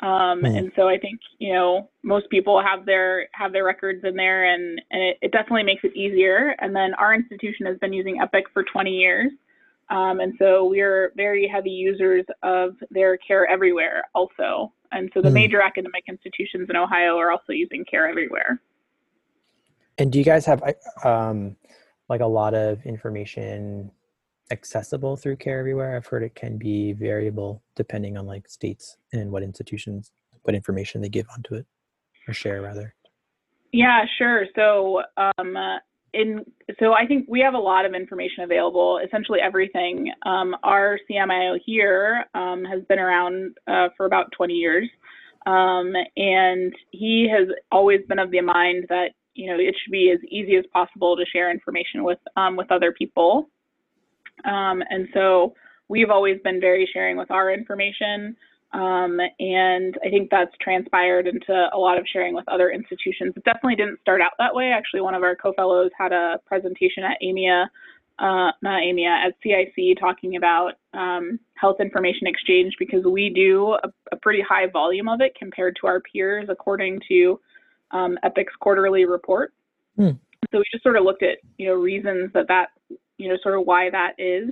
[0.00, 0.44] Um.
[0.44, 4.52] And so I think you know most people have their have their records in there,
[4.52, 6.56] and and it, it, definitely makes it easier.
[6.60, 9.30] And then our institution has been using Epic for 20 years,
[9.90, 14.72] um, and so we're very heavy users of their Care Everywhere also.
[14.90, 15.34] And so the mm.
[15.34, 18.60] major academic institutions in Ohio are also using Care Everywhere.
[19.98, 20.62] And do you guys have
[21.04, 21.56] um,
[22.08, 23.90] like a lot of information
[24.50, 25.96] accessible through care everywhere.
[25.96, 31.00] I've heard it can be variable depending on like states and what institutions what information
[31.00, 31.66] they give onto it
[32.28, 32.94] or share rather.
[33.72, 34.46] Yeah sure.
[34.56, 35.56] So um
[36.14, 36.44] in
[36.78, 39.00] so i think we have a lot of information available.
[39.04, 44.88] Essentially everything um, our cmio here um, has been around uh, for about 20 years.
[45.46, 50.10] Um, and he has always been of the mind that you know, it should be
[50.10, 53.48] as easy as possible to share information with um, with other people.
[54.44, 55.54] Um, and so
[55.88, 58.36] we've always been very sharing with our information.
[58.72, 63.34] Um, and I think that's transpired into a lot of sharing with other institutions.
[63.36, 64.72] It definitely didn't start out that way.
[64.72, 67.66] Actually, one of our co-fellows had a presentation at AMIA,
[68.18, 73.92] uh, not AMIA, at CIC talking about um, health information exchange because we do a,
[74.10, 77.38] a, pretty high volume of it compared to our peers according to
[77.92, 79.52] um, Epic's quarterly report.
[79.96, 80.10] Hmm.
[80.50, 82.70] So we just sort of looked at you know reasons that that
[83.22, 84.50] you know, sort of why that is.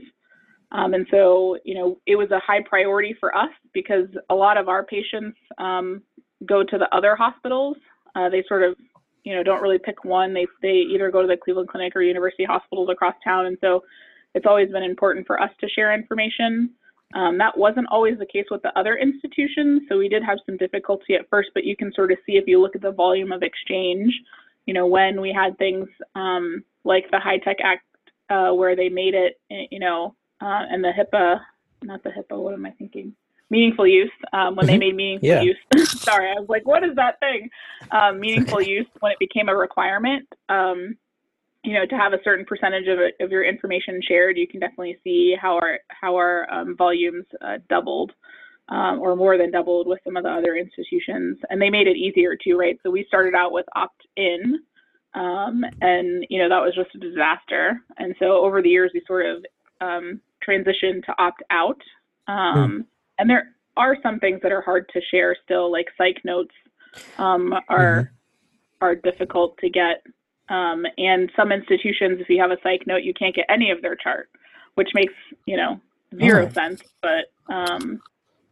[0.72, 4.56] Um, and so, you know, it was a high priority for us because a lot
[4.56, 6.02] of our patients um,
[6.46, 7.76] go to the other hospitals.
[8.14, 8.76] Uh, they sort of,
[9.24, 10.32] you know, don't really pick one.
[10.32, 13.82] They they either go to the Cleveland Clinic or University hospitals across town, and so
[14.34, 16.70] it's always been important for us to share information.
[17.14, 20.56] Um, that wasn't always the case with the other institutions, so we did have some
[20.56, 21.50] difficulty at first.
[21.54, 24.12] But you can sort of see if you look at the volume of exchange,
[24.66, 27.84] you know, when we had things um, like the HITECH Act,
[28.30, 31.40] uh, where they made it, eh, you know, uh, and the HIPAA,
[31.82, 33.12] not the HIPAA, what am I thinking?
[33.50, 34.78] Meaningful use, um, when they Mhm.
[34.78, 35.42] made meaningful Yeah.
[35.42, 35.58] use.
[36.08, 37.50] Sorry, I was like, what is that thing?
[37.90, 40.28] Um, meaningful use when it became a requirement.
[41.62, 44.60] You know, to have a certain percentage of, it, of your information shared, you can
[44.60, 48.12] definitely see how our how our um, volumes uh, doubled,
[48.70, 51.96] um, or more than doubled with some of the other institutions, and they made it
[51.96, 52.78] easier too, right?
[52.82, 54.60] So we started out with opt-in,
[55.14, 57.82] um, and you know that was just a disaster.
[57.98, 59.44] And so over the years, we sort of
[59.82, 61.80] um, transitioned to opt-out,
[62.26, 62.86] um,
[63.18, 66.54] and there are some things that are hard to share still, like psych notes
[67.18, 68.12] um, are
[68.80, 70.02] are difficult to get.
[70.50, 73.80] Um, and some institutions, if you have a psych note, you can't get any of
[73.82, 74.28] their chart,
[74.74, 75.14] which makes
[75.46, 75.80] you know
[76.18, 76.52] zero Oh.
[76.52, 76.82] sense.
[77.00, 78.02] But um,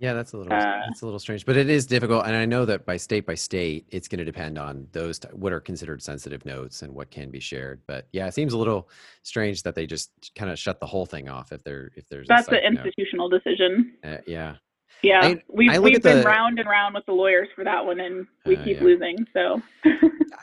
[0.00, 2.44] Yeah, that's a little Uh, that's a little strange, but it is difficult, and I
[2.44, 5.58] know that by state by state, it's going to depend on those t- what are
[5.58, 7.80] considered sensitive notes and what can be shared.
[7.88, 8.88] But yeah, it seems a little
[9.24, 12.28] strange that they just kind of shut the whole thing off if there if there's
[12.28, 12.86] that's an psych note.
[12.86, 13.94] institutional decision.
[14.04, 14.54] Uh, yeah,
[15.02, 17.84] Yeah, I- we've I we've been the- round and round with the lawyers for that
[17.84, 18.84] one, and we Uh, keep yeah.
[18.84, 19.16] losing.
[19.32, 19.62] So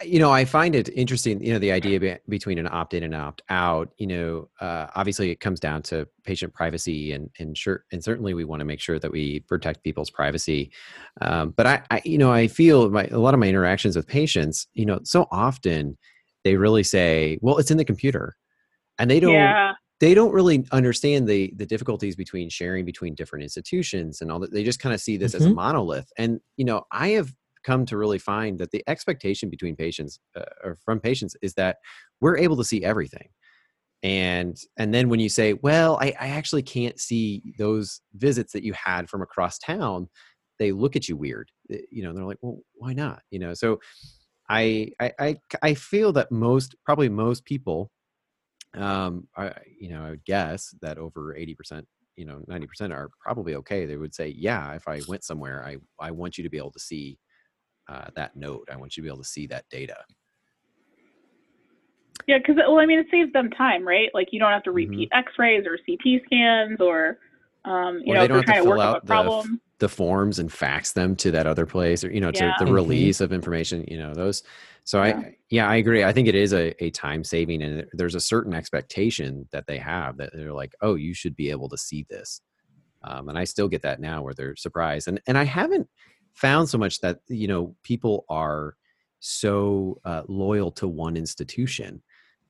[0.03, 1.43] you know, I find it interesting.
[1.43, 3.89] You know, the idea be- between an opt in and opt out.
[3.97, 8.34] You know, uh, obviously it comes down to patient privacy, and and sure, and certainly
[8.34, 10.72] we want to make sure that we protect people's privacy.
[11.22, 14.08] Um, but I, I, you know, I feel my a lot of my interactions with
[14.08, 14.68] patients.
[14.74, 15.97] You know, so often
[16.45, 18.36] they really say, "Well, it's in the computer,"
[18.99, 23.43] and they don't yeah, they don't really understand the the difficulties between sharing between different
[23.43, 25.56] institutions and all that they just kind of see this as a Mhm.
[25.56, 26.12] monolith.
[26.18, 27.34] And you know i have
[27.64, 31.78] come to really find that the expectation between patients uh, or from patients is that
[32.22, 33.30] we're able to see everything.
[34.04, 38.64] And and then when you say well I, I actually can't see those visits that
[38.64, 40.10] you had from across town
[40.60, 43.22] they look at you weird Uh, you know they're like well why not?
[43.32, 43.80] You know so
[44.50, 47.91] i i i, I feel that most probably most people
[48.78, 51.84] um I, you know i would guess that over 80%
[52.15, 55.78] you know 90% are probably okay they would say yeah if i went somewhere i
[55.99, 57.17] i want you to be able to see
[57.88, 59.97] uh, that note i want you to be able to see that data
[62.28, 64.09] yeah, because well, I mean, it saves them time, right?
[64.13, 67.19] Like you don't have to repeat X-rays or CT scans, or
[67.65, 69.61] um, you Or know, if they're have trying to work out a problem.
[69.80, 72.55] The forms and fax them to that other place or you know to Yeah.
[72.59, 72.73] the Mhm.
[72.73, 74.43] release of information you know those
[74.86, 75.17] so Yeah.
[75.19, 78.19] i yeah i agree i think it is a, a time saving and there's a
[78.19, 82.05] certain expectation that they have that they're like oh you should be able to see
[82.09, 82.41] this
[83.03, 85.88] um, and i still get that now where they're surprised and and i haven't
[86.34, 88.76] found so much that you know people are
[89.19, 92.01] so uh, loyal to one institution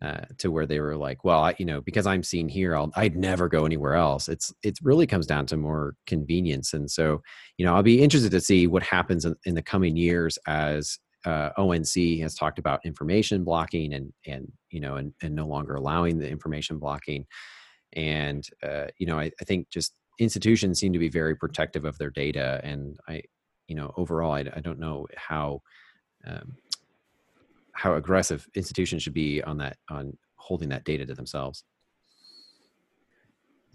[0.01, 2.91] uh, to where they were like, well, I, you know, because I'm seen here, I'll,
[2.95, 4.27] I'd never go anywhere else.
[4.27, 7.21] It's it really comes down to more convenience, and so
[7.57, 10.99] you know, I'll be interested to see what happens in, in the coming years as
[11.25, 15.75] uh, ONC has talked about information blocking and and you know and, and no longer
[15.75, 17.25] allowing the information blocking,
[17.93, 21.97] and uh, you know, I, I think just institutions seem to be very protective of
[21.97, 23.23] their data, and I,
[23.67, 25.61] you know, overall, I, I don't know how.
[26.27, 26.55] Um,
[27.75, 31.63] how aggressive institutions should be on that on holding that data to themselves.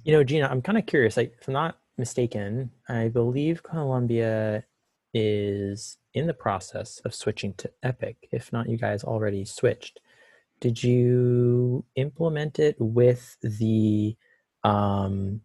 [0.05, 1.17] You know, Gina, I'm kind of curious.
[1.17, 4.65] Like, if I'm not mistaken, I believe Columbia
[5.13, 8.17] is in the process of switching to Epic.
[8.33, 10.01] If not, you guys already switched.
[10.61, 14.17] Did you implement it with the?
[14.65, 15.43] Um,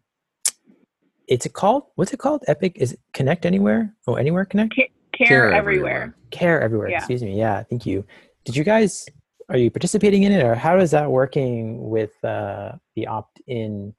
[1.28, 2.44] it's called what's it called?
[2.46, 3.94] Epic is it Connect Anywhere?
[4.06, 4.74] Oh, Anywhere Connect.
[4.74, 6.14] Care, Care everywhere.
[6.30, 6.88] Care everywhere.
[6.88, 6.98] Yeah.
[6.98, 7.38] Excuse me.
[7.38, 8.04] Yeah, thank you.
[8.46, 9.06] Did you guys
[9.48, 13.94] are you participating in it, or how is that working with uh, the opt-in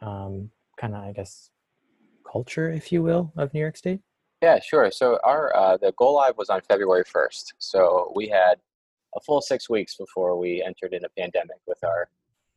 [0.00, 0.50] um,
[0.80, 1.50] kind of, I guess,
[2.30, 4.00] culture, if you will, of New York State?
[4.42, 4.90] Yeah, sure.
[4.90, 7.54] So our uh, the go live was on February first.
[7.58, 8.56] So we had
[9.16, 12.08] a full six weeks before we entered in a pandemic with our.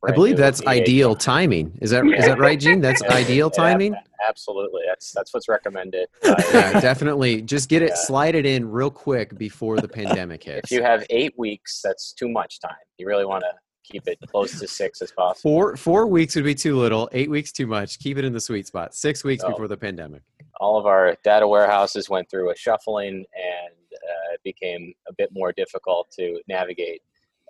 [0.08, 1.78] I believe that's ideal timing.
[1.82, 2.80] Is that is that right, Gene?
[2.82, 3.96] That's Yeah, ideal yeah, timing.
[4.28, 4.82] absolutely.
[4.88, 6.08] That's that's what's recommended.
[6.24, 7.42] by- Yeah, definitely.
[7.42, 7.96] Just get it, Yeah.
[7.96, 10.72] slide it in real quick before the pandemic hits.
[10.72, 12.76] if you have eight weeks, that's too much time.
[12.98, 13.52] You really want to
[13.84, 15.42] keep it close to six as possible.
[15.52, 17.10] Four four weeks would be too little.
[17.12, 18.00] Eight weeks too much.
[18.00, 18.96] Keep it in the sweet spot.
[18.96, 19.50] Six weeks Oh.
[19.50, 20.22] before the pandemic.
[20.62, 25.30] all of our data warehouses went through a shuffling and uh, it became a bit
[25.34, 27.02] more difficult to navigate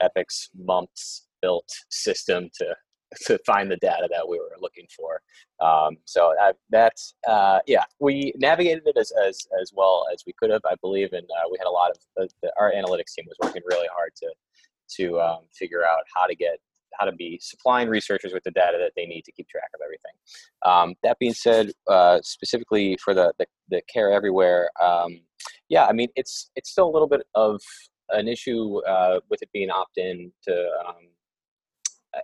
[0.02, 2.76] Epic's months built system to
[3.26, 5.22] to find the data that we were looking for.
[5.60, 10.34] Um, so that, that's uh, yeah, we navigated it as, as as well as we
[10.40, 13.14] could have, I believe, and uh, we had a lot of uh, the, our analytics
[13.16, 14.34] team was working really hard to
[14.98, 16.60] to um, figure out how to get
[17.00, 19.80] how to be supplying researchers with the data that they need to keep track of
[19.84, 20.12] everything.
[20.66, 25.22] Um, that being said, uh, specifically for the, the, the care everywhere, um,
[25.70, 27.62] yeah, I mean it's it's still a little bit of
[28.10, 30.70] an issue uh, with it being opt-in to.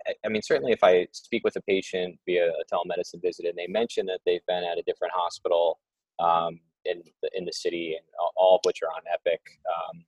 [0.06, 3.56] I, I, mean, certainly, if I speak with a patient via a telemedicine visit and
[3.56, 5.78] they mention that they've been at a different hospital
[6.18, 10.04] um, in the, in the city, and all of which are on Epic, um,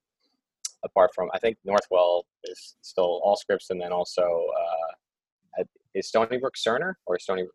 [0.85, 4.95] apart from I think Northwell is still Allscripts, and then also uh,
[5.95, 7.43] is Stony Brook Cerner or Stony?
[7.43, 7.55] Brook?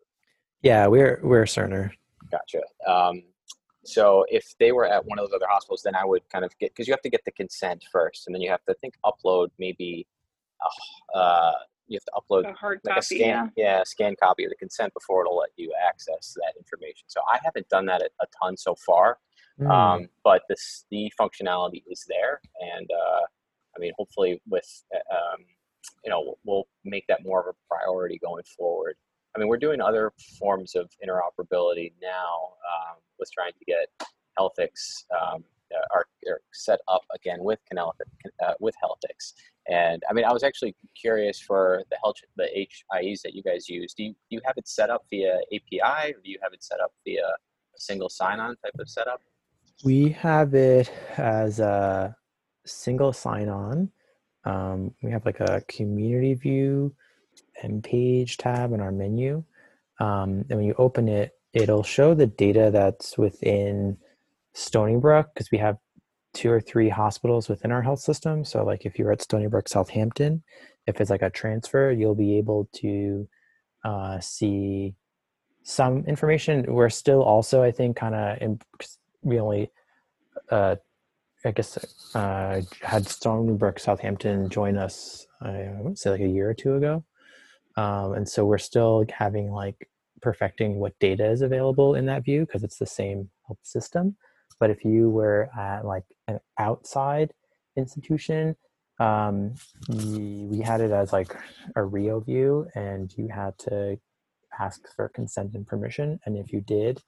[0.62, 1.90] Yeah, we're we're Cerner.
[2.30, 2.62] Gotcha.
[2.86, 3.22] Um,
[3.84, 6.56] so if they were at one of those other hospitals, then I would kind of
[6.58, 8.94] get because you have to get the consent first, and then you have to think
[9.04, 10.06] upload maybe.
[11.14, 11.52] Uh, uh
[11.86, 13.76] you have to upload a hard like copy, a scan, yeah.
[13.78, 17.04] yeah, scan copy of the consent before it'll let you access that information.
[17.06, 19.18] So I haven't done that a, a ton so far,
[19.60, 19.70] mm.
[19.70, 22.40] um, but this the functionality is there,
[22.76, 23.20] and uh,
[23.76, 25.44] I mean, hopefully, with uh, um,
[26.04, 28.96] you know, we'll make that more of a priority going forward.
[29.34, 33.88] I mean, we're doing other forms of interoperability now um, with trying to get
[34.38, 35.44] Healthix um,
[35.92, 39.32] are, are, set up again with uh, with Healthix.
[39.68, 43.68] And I mean, I was actually curious for the health the HIEs that you guys
[43.68, 43.94] use.
[43.94, 46.62] Do you, do you have it set up via API, or do you have it
[46.62, 49.20] set up via a single sign-on type of setup?
[49.84, 52.14] We have it as a
[52.66, 53.90] single sign-on.
[54.44, 56.94] Um, we have like a community view
[57.62, 59.42] and page tab in our menu.
[60.00, 63.96] Um, and when you open it, it'll show the data that's within
[64.54, 65.76] Stony Brook because we have
[66.32, 68.44] two or three hospitals within our health system.
[68.44, 70.42] So, like if you're at Stony Brook, Southampton,
[70.86, 73.28] if it's like a transfer, you'll be able to
[73.84, 74.94] uh, see
[75.62, 76.64] some information.
[76.68, 78.60] We're still also, I think, kind of
[79.22, 79.70] we only,
[80.50, 80.76] uh,
[81.44, 81.78] I guess,
[82.14, 85.26] uh, had Stony Brook, Southampton join us.
[85.40, 87.04] I would say like a year or two ago,
[87.76, 89.88] um, and so we're still having like
[90.22, 94.16] perfecting what data is available in that view because it's the same health system.
[94.58, 97.32] But if you were at like an outside
[97.76, 98.56] institution,
[98.98, 99.54] um,
[99.88, 101.34] we had it as like
[101.74, 103.98] a Rio view, and you had to
[104.58, 106.20] ask for consent and permission.
[106.24, 107.02] And if you did,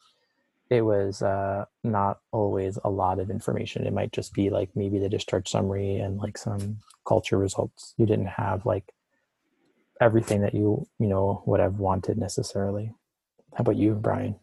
[0.68, 3.86] it was uh, not always a lot of information.
[3.86, 7.94] It might just be like maybe the discharge summary and like some culture results.
[7.96, 8.92] You didn't have like
[10.00, 12.92] everything that you you know would have wanted necessarily.
[13.54, 14.36] How about you, Brian?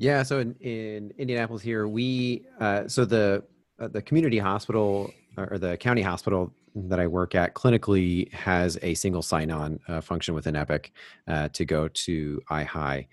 [0.00, 3.44] Yeah, so in, in Indianapolis here, we uh, so the
[3.78, 8.94] uh, the community hospital or the county hospital that I work at clinically has a
[8.94, 10.92] single sign-on uh, function within Epic
[11.28, 13.08] uh, to go to IHIE,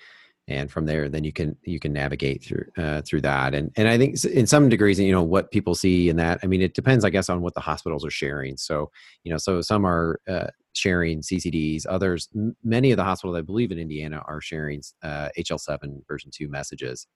[0.47, 3.53] and from there, then you can you can navigate through uh, through that.
[3.53, 6.39] And and I think in some degrees, you know, what people see in that.
[6.41, 8.55] I mean, it depends, I guess, on what the hospitals are sharing.
[8.55, 8.91] So
[9.25, 11.85] you know, so some are uh, sharing CCDs.
[11.87, 16.31] Others, m- many of the hospitals, I believe in Indiana, are sharing uh, HL7 version
[16.33, 17.07] 2 messages.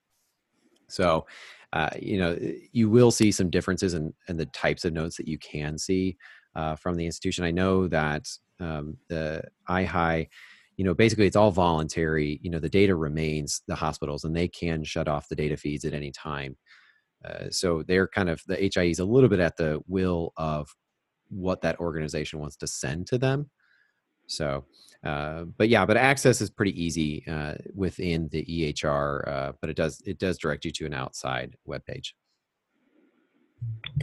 [0.89, 1.25] So,
[1.73, 2.37] uh, you know,
[2.73, 6.17] you will see some differences in, in the types of notes that you can see
[6.55, 7.45] uh, from the institution.
[7.45, 8.27] I know that
[8.59, 10.27] um, the IHIE,
[10.77, 12.39] you know, basically it's all voluntary.
[12.43, 15.85] You know, the data remains the hospitals and they can shut off the data feeds
[15.85, 16.57] at any time.
[17.23, 20.73] Uh, so they're kind of the HIE is a little bit at the will of
[21.31, 23.49] what that organization wants to send to them.
[24.27, 24.65] So,
[25.03, 29.75] uh, but yeah, but access is pretty easy uh, within the EHR, uh, but it
[29.75, 32.15] does it does direct you to an outside web page.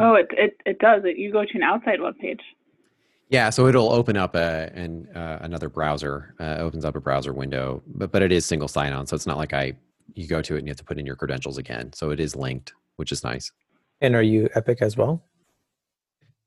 [0.00, 1.02] Oh, it it it does.
[1.04, 2.40] It you go to an outside web page.
[3.30, 7.32] Yeah, so it'll open up a and uh, another browser uh, opens up a browser
[7.32, 9.74] window, but but it is single sign on, so it's not like I
[10.14, 11.92] you go to it and you have to put in your credentials again.
[11.92, 13.52] So it is linked, which is nice.
[14.00, 15.22] And are you Epic as well?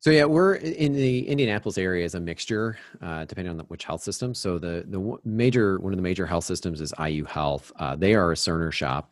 [0.02, 3.84] So yeah, we're in the Indianapolis area is a mixture, uh, depending on the, which
[3.84, 4.34] health system.
[4.34, 7.72] So the the major one of the major health systems is IU Health.
[7.76, 9.12] Uh, they are a Cerner shop.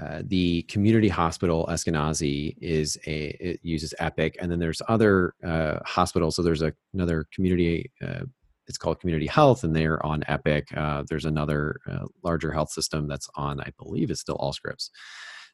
[0.00, 5.78] Uh, the community hospital Eskenazi is a it uses Epic, and then there's other uh,
[5.84, 6.36] hospitals.
[6.36, 7.90] So there's a, another community.
[8.00, 8.24] Uh,
[8.66, 10.68] it's called Community Health, and they're on Epic.
[10.74, 11.80] Uh, there's another
[12.22, 14.90] larger health system that's on, I believe, it's still Allscripts.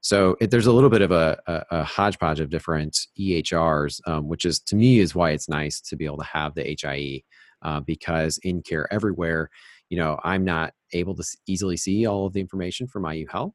[0.01, 4.29] So it, there's a little bit of a, a, a hodgepodge of different EHRs, um,
[4.29, 7.23] which is to me is why it's nice to be able to have the HIE
[7.63, 9.51] uh, because in Care Everywhere,
[9.89, 13.55] you know, I'm not able to easily see all of the information from IU Health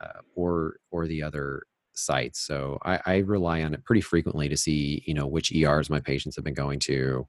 [0.00, 1.62] uh, or or the other
[1.94, 2.40] sites.
[2.46, 6.00] So I, I, rely on it pretty frequently to see, you know, which ERs my
[6.00, 7.26] patients have been going to,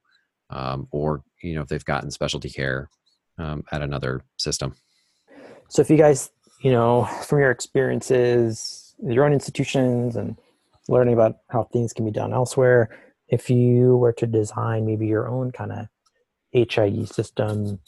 [0.50, 2.90] um, or you know, if they've gotten specialty care.
[3.38, 4.76] um, at another system.
[5.70, 10.38] So if you guys, you know, from your experiences, your own institutions and
[10.88, 12.90] learning about how things can be done elsewhere,
[13.28, 15.88] if you were to design maybe your own kind of
[16.54, 17.80] HIE system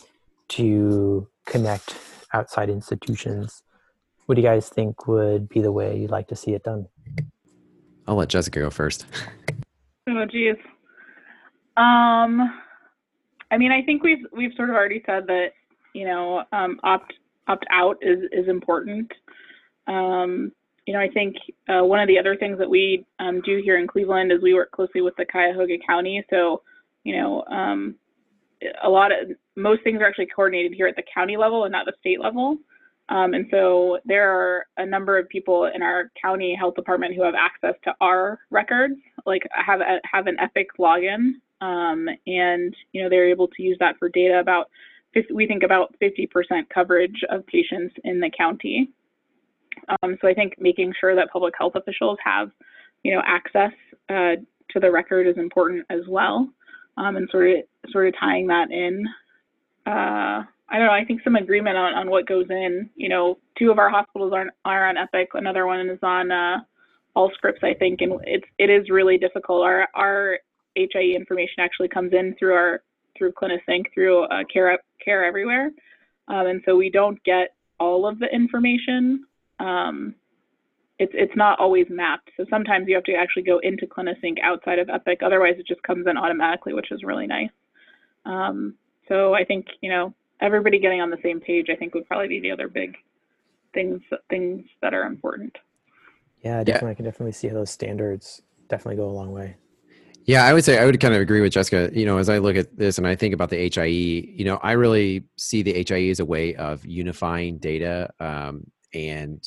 [0.49, 1.95] to connect
[2.33, 3.63] outside institutions,
[4.25, 6.87] what do you guys think would be the way you'd like to see it done?
[8.07, 9.05] I'll let Jessica go first.
[10.09, 10.55] Oh, geez.
[11.75, 12.61] Um,
[13.51, 15.49] I mean, I think we've we've sort of already said that
[15.93, 17.13] you know um, opt
[17.47, 19.11] opt out is is important.
[19.87, 20.51] Um,
[20.85, 21.35] you know, I think
[21.67, 24.53] uh, one of the other things that we um, do here in Cleveland is we
[24.53, 26.23] work closely with the Cuyahoga County.
[26.29, 26.61] So,
[27.03, 27.95] you know, um,
[28.83, 31.85] a lot of most things are actually coordinated here at the county level and not
[31.85, 32.57] the state level.
[33.09, 37.23] Um, and so there are a number of people in our county health department who
[37.23, 38.95] have access to our records,
[39.25, 43.77] like have a, have an Epic login, um, and you know they're able to use
[43.79, 44.69] that for data about
[45.17, 46.27] 50, we think about 50%
[46.73, 48.89] coverage of patients in the county.
[50.01, 52.49] Um, so I think making sure that public health officials have,
[53.03, 53.71] you know, access
[54.09, 54.35] uh,
[54.71, 56.49] to the record is important as well,
[56.97, 57.55] um, and sort of
[57.91, 59.05] sort of tying that in.
[59.85, 60.93] Uh, I don't know.
[60.93, 62.89] I think some agreement on, on what goes in.
[62.95, 65.29] You know, two of our hospitals are are on Epic.
[65.33, 66.57] Another one is on uh,
[67.15, 69.63] Allscripts, I think, and it's it is really difficult.
[69.63, 70.39] Our our
[70.75, 72.81] HIE information actually comes in through our
[73.17, 75.71] through CliniSync through uh, Care Care Everywhere,
[76.27, 79.25] um, and so we don't get all of the information.
[79.59, 80.15] Um,
[80.99, 82.31] it's it's not always mapped.
[82.37, 85.19] So sometimes you have to actually go into CliniSync outside of Epic.
[85.23, 87.49] Otherwise, it just comes in automatically, which is really nice.
[88.25, 88.75] Um,
[89.07, 92.27] so I think you know everybody getting on the same page, I think would probably
[92.27, 92.95] be the other big
[93.73, 95.55] things things that are important.
[96.43, 96.87] Yeah, definitely.
[96.87, 96.91] Yeah.
[96.91, 99.55] I can definitely see how those standards definitely go a long way.
[100.27, 101.89] Yeah, I would say I would kind of agree with Jessica.
[101.97, 104.57] You know, as I look at this and I think about the HIE, you know,
[104.57, 109.41] I really see the HIE as a way of unifying data um, and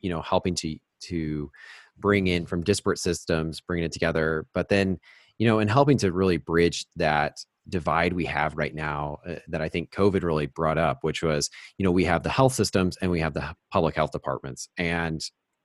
[0.00, 1.50] you know helping to to
[1.98, 4.98] bring in from disparate systems, bringing it together, but then
[5.38, 9.60] you know, and helping to really bridge that divide we have right now uh, that
[9.60, 12.96] I think COVID really brought up, which was, you know, we have the health systems
[13.02, 14.68] and we have the public health departments.
[14.78, 15.20] And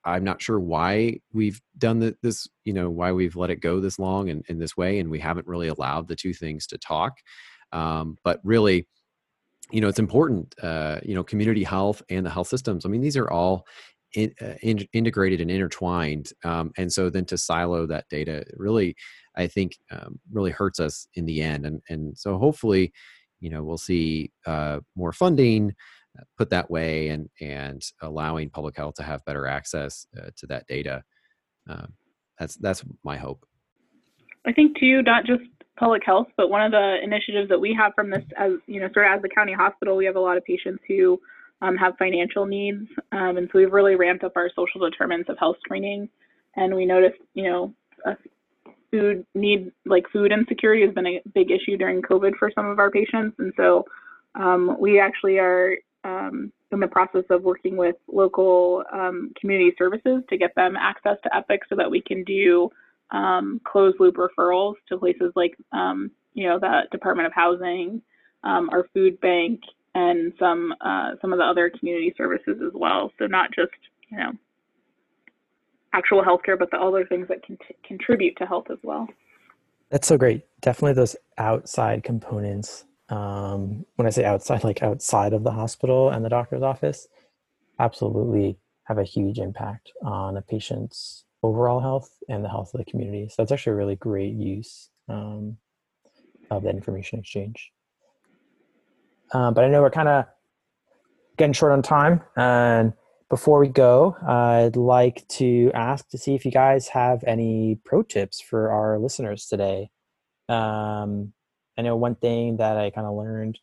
[0.05, 3.79] I'm not sure why we've done the, this, you know, why we've let it go
[3.79, 4.99] this long and in this way.
[4.99, 7.13] And we haven't really allowed the two things to talk.
[7.71, 8.87] Um, but really,
[9.71, 12.85] you know, it's important, uh, you know, community health and the health systems.
[12.85, 13.65] I mean, these are all
[14.13, 16.31] in, uh, in, integrated and intertwined.
[16.43, 18.95] Um, and so then to silo that data really
[19.35, 21.65] I think um, really hurts us in the end.
[21.65, 22.93] And and so hopefully,
[23.39, 25.73] you know, we'll see uh, more funding
[26.37, 30.67] put that way and and allowing public health to have better access uh, to that
[30.67, 31.03] data.
[31.69, 31.87] Uh,
[32.39, 33.45] that's that's my hope.
[34.45, 35.43] I think too, not just
[35.77, 38.89] public health, but one of the initiatives that we have from this, as you know,
[38.93, 41.19] sort of as the county hospital, we have a lot of patients who
[41.61, 45.37] um, have financial needs, um, and so we've really ramped up our social determinants of
[45.37, 46.09] health screening.
[46.55, 47.73] And we noticed, you know,
[48.91, 52.79] food need like food insecurity has been a big issue during COVID for some of
[52.79, 53.85] our patients, and so
[54.35, 60.23] um, we actually are um, in the process of working with local um, community services
[60.29, 62.69] to get them access to Epic so that we can do
[63.11, 68.01] um, closed loop referrals to places like um, you know the Department of Housing,
[68.43, 69.61] um, our food bank,
[69.95, 73.11] and some uh, some of the other community services as well.
[73.19, 73.71] So not just
[74.09, 74.31] you know
[75.93, 79.07] actual healthcare, but the other things that can contribute to health as well.
[79.89, 80.45] That's so great.
[80.61, 82.85] Definitely those outside components.
[83.11, 87.07] Um, when I say outside, like outside of the hospital and the doctor's office,
[87.79, 92.89] absolutely have a huge impact on a patient's overall health and the health of the
[92.89, 93.27] community.
[93.27, 95.57] So that's actually a really great use um,
[96.49, 97.71] of that information exchange.
[99.31, 100.25] Uh, but I know we're kind of
[101.37, 102.93] getting short on time, and
[103.29, 108.03] before we go, I'd like to ask to see if you guys have any pro
[108.03, 109.89] tips for our listeners today.
[110.49, 111.31] Um,
[111.81, 113.57] I know one thing that I kind of learned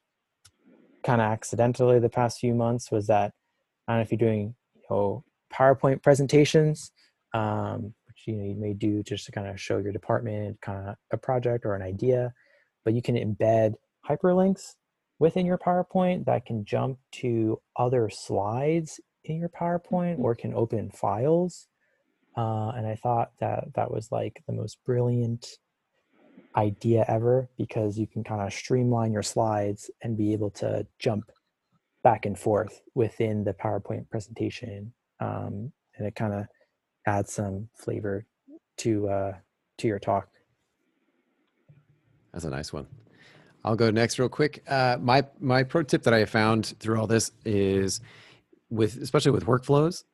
[1.05, 3.33] kind of accidentally the past few months was that
[3.87, 5.25] I don't know if you're doing you know
[5.55, 6.91] PowerPoint presentations,
[7.33, 10.89] um, which you know you may do just to kind of show your department kind
[10.89, 12.33] of a project or an idea,
[12.85, 13.75] but you can embed
[14.05, 14.75] hyperlinks
[15.21, 20.91] within your PowerPoint that can jump to other slides in your PowerPoint or can open
[20.91, 21.69] files.
[22.37, 25.47] Uh, and I thought that that was like the most brilliant
[26.57, 31.31] idea ever because you can kind of streamline your slides and be able to jump
[32.03, 34.93] back and forth within the PowerPoint presentation.
[35.21, 36.47] Um, and it kind of
[37.07, 38.27] adds some flavor
[38.79, 39.33] to uh,
[39.79, 40.29] to your talk.
[42.33, 42.87] That's a nice one.
[43.65, 44.63] I'll go next real quick.
[44.69, 48.01] Uh, my my pro tip that I found through all this is
[48.71, 50.05] with especially with workflows.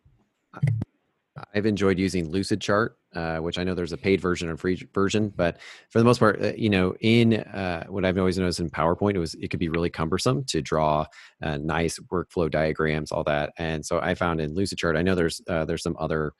[1.55, 5.32] I've enjoyed using Lucidchart, uh, which I know there's a paid version and free version,
[5.35, 5.59] but
[5.91, 9.15] for the most part, uh, you know, in uh, what I've always noticed in PowerPoint,
[9.15, 11.07] it was it could be really cumbersome to draw
[11.43, 13.53] uh, nice workflow diagrams, all that.
[13.59, 16.32] And so I found in Lucidchart, I know there's there's some other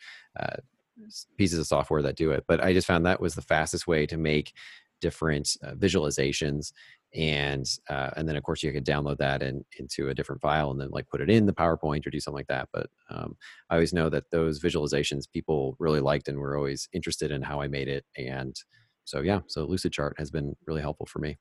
[1.37, 4.07] pieces of software that do it, but I just found that was the fastest way
[4.07, 4.53] to make
[5.01, 6.73] different visualizations
[7.15, 10.71] and uh, and then of course you can download that in, into a different file
[10.71, 12.69] and then like put it in the PowerPoint or do something like that.
[12.73, 13.37] But um,
[13.71, 17.61] I always know that those visualizations people really liked and were always interested in how
[17.61, 18.05] I made it.
[18.17, 18.57] And
[19.05, 21.39] so yeah, so Lucidchart has been really helpful for me.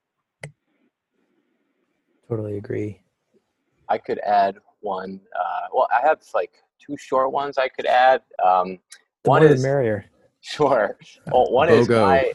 [2.30, 3.02] Totally agree.
[3.90, 5.20] I could add one.
[5.36, 8.22] Uh, well, I have like two short ones I could add.
[8.44, 8.80] Um,
[9.24, 10.06] the one more is the merrier.
[10.46, 10.98] Sure.
[11.32, 12.34] Well, one is my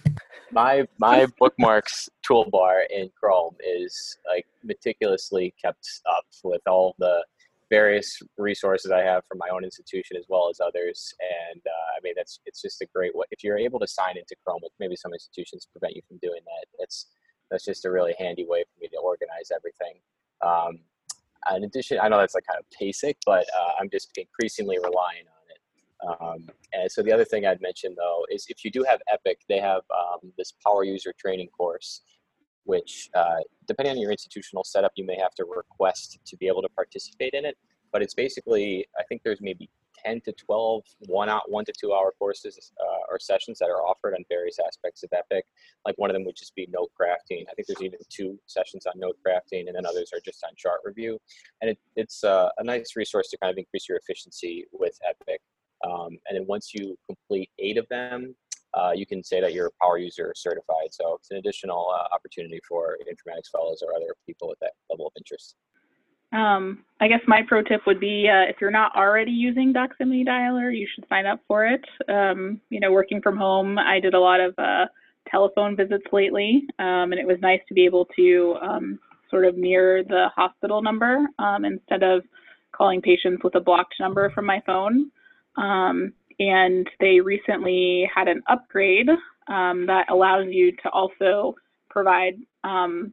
[0.53, 7.25] my my bookmarks toolbar in Chrome is like meticulously kept up with all the
[7.71, 11.13] various resources I have from my own institution as well as others.
[11.21, 13.27] And uh, I mean, that's it's just a great way.
[13.31, 16.41] If you're able to sign into Chrome, which maybe some institutions prevent you from doing
[16.45, 17.07] that, it's
[17.51, 20.01] that's just a really handy way for me to organize everything.
[20.45, 20.81] Um,
[21.57, 25.25] in addition, I know that's like kind of basic, but uh, I'm just increasingly relying
[25.27, 25.38] on
[26.07, 29.41] um, and so the other thing I'd mention though is if you do have Epic,
[29.49, 32.03] they have um, this power user training course,
[32.65, 36.63] which uh, depending on your institutional setup, you may have to request to be able
[36.63, 37.57] to participate in it.
[37.93, 39.71] But it's basically, I think there's maybe
[40.05, 43.85] 10 to 12 one out one to two hour courses uh, or sessions that are
[43.87, 45.45] offered on various aspects of Epic.
[45.85, 47.43] Like one of them would just be note crafting.
[47.51, 50.51] I think there's even two sessions on note crafting, and then others are just on
[50.57, 51.19] chart review.
[51.61, 55.41] And it, it's uh, a nice resource to kind of increase your efficiency with Epic.
[55.85, 58.35] Um, and then once you complete eight of them,
[58.75, 60.89] uh, you can say that you're a power user certified.
[60.91, 65.07] So it's an additional uh, opportunity for informatics fellows or other people with that level
[65.07, 65.57] of interest.
[66.33, 70.27] Um, I guess my pro tip would be uh, if you're not already using Doximity
[70.27, 71.83] Dialer, you should sign up for it.
[72.09, 74.87] Um, you know, working from home, I did a lot of uh,
[75.31, 78.99] telephone visits lately, um, and it was nice to be able to um,
[79.31, 82.23] sort of mirror the hospital number um, instead of
[82.73, 85.11] calling patients with a blocked number from my phone.
[85.59, 89.09] Um, and they recently had an upgrade
[89.49, 91.57] um, that allows you to also
[91.91, 93.13] provide um,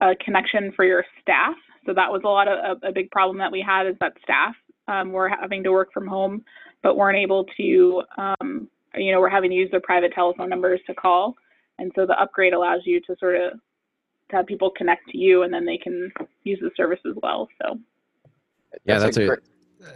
[0.00, 1.54] a connection for your staff.
[1.86, 4.14] So that was a lot of a, a big problem that we had is that
[4.22, 4.54] staff
[4.88, 6.44] um, were having to work from home,
[6.82, 10.80] but weren't able to, um, you know, we're having to use their private telephone numbers
[10.86, 11.34] to call.
[11.78, 13.52] And so the upgrade allows you to sort of
[14.30, 16.10] to have people connect to you, and then they can
[16.44, 17.48] use the service as well.
[17.60, 17.78] So
[18.84, 19.36] yeah, that's, that's a, a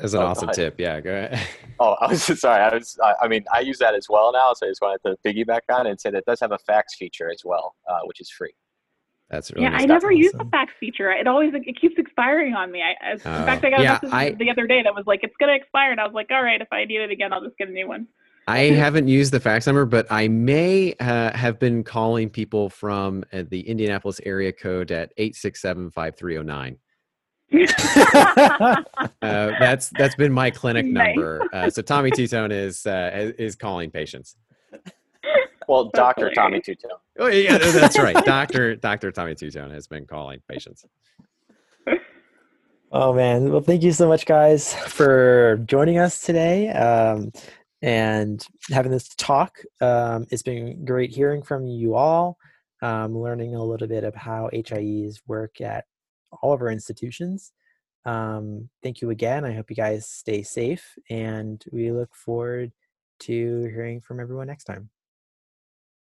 [0.01, 0.55] as an Oh, awesome ahead.
[0.55, 0.81] tip.
[0.81, 1.41] Yeah, go ahead.
[1.81, 2.61] Oh, I was sorry.
[2.61, 2.99] I was.
[3.05, 5.61] I, I mean, I use that as well now, so I just wanted to piggyback
[5.71, 8.21] on it and say that it does have a fax feature as well, uh, which
[8.21, 8.53] is free.
[9.31, 9.83] That's really yeah, nice.
[9.83, 11.13] I never use the fax feature.
[11.13, 12.83] It always it keeps expiring on me.
[12.83, 14.93] I, as, in Oh, fact, I got yeah, a message I- the other day that
[14.93, 17.13] was like, "It's gonna expire," and I was like, "All right, if I need it
[17.13, 18.09] again, I'll just get a new one."
[18.49, 23.23] I haven't used the fax number, but I may uh, have been calling people from
[23.33, 26.79] uh, the Indianapolis area code at eight six seven five three zero nine.
[29.23, 31.43] Uh, that's that's been my clinic number.
[31.53, 34.37] Uh, so Tommy Tutone is uh, is is calling patients.
[35.67, 36.83] Well, Doctor Tommy hilarious.
[36.85, 36.99] Tutone.
[37.19, 38.25] Oh yeah, that's right.
[38.25, 40.85] Doctor Doctor Tommy Tutone has been calling patients.
[42.91, 43.53] Oh man!
[43.53, 47.31] Well, thank you so much, guys, for joining us today um,
[47.83, 49.59] and having this talk.
[49.83, 52.39] Um, it's been great hearing from you all,
[52.81, 55.85] um, learning a little bit of how HIEs work at
[56.43, 57.53] all of our institutions.
[58.05, 59.45] Um, thank you again.
[59.45, 62.73] I hope you guys stay safe, and we look forward
[63.21, 64.91] to hearing from everyone next time.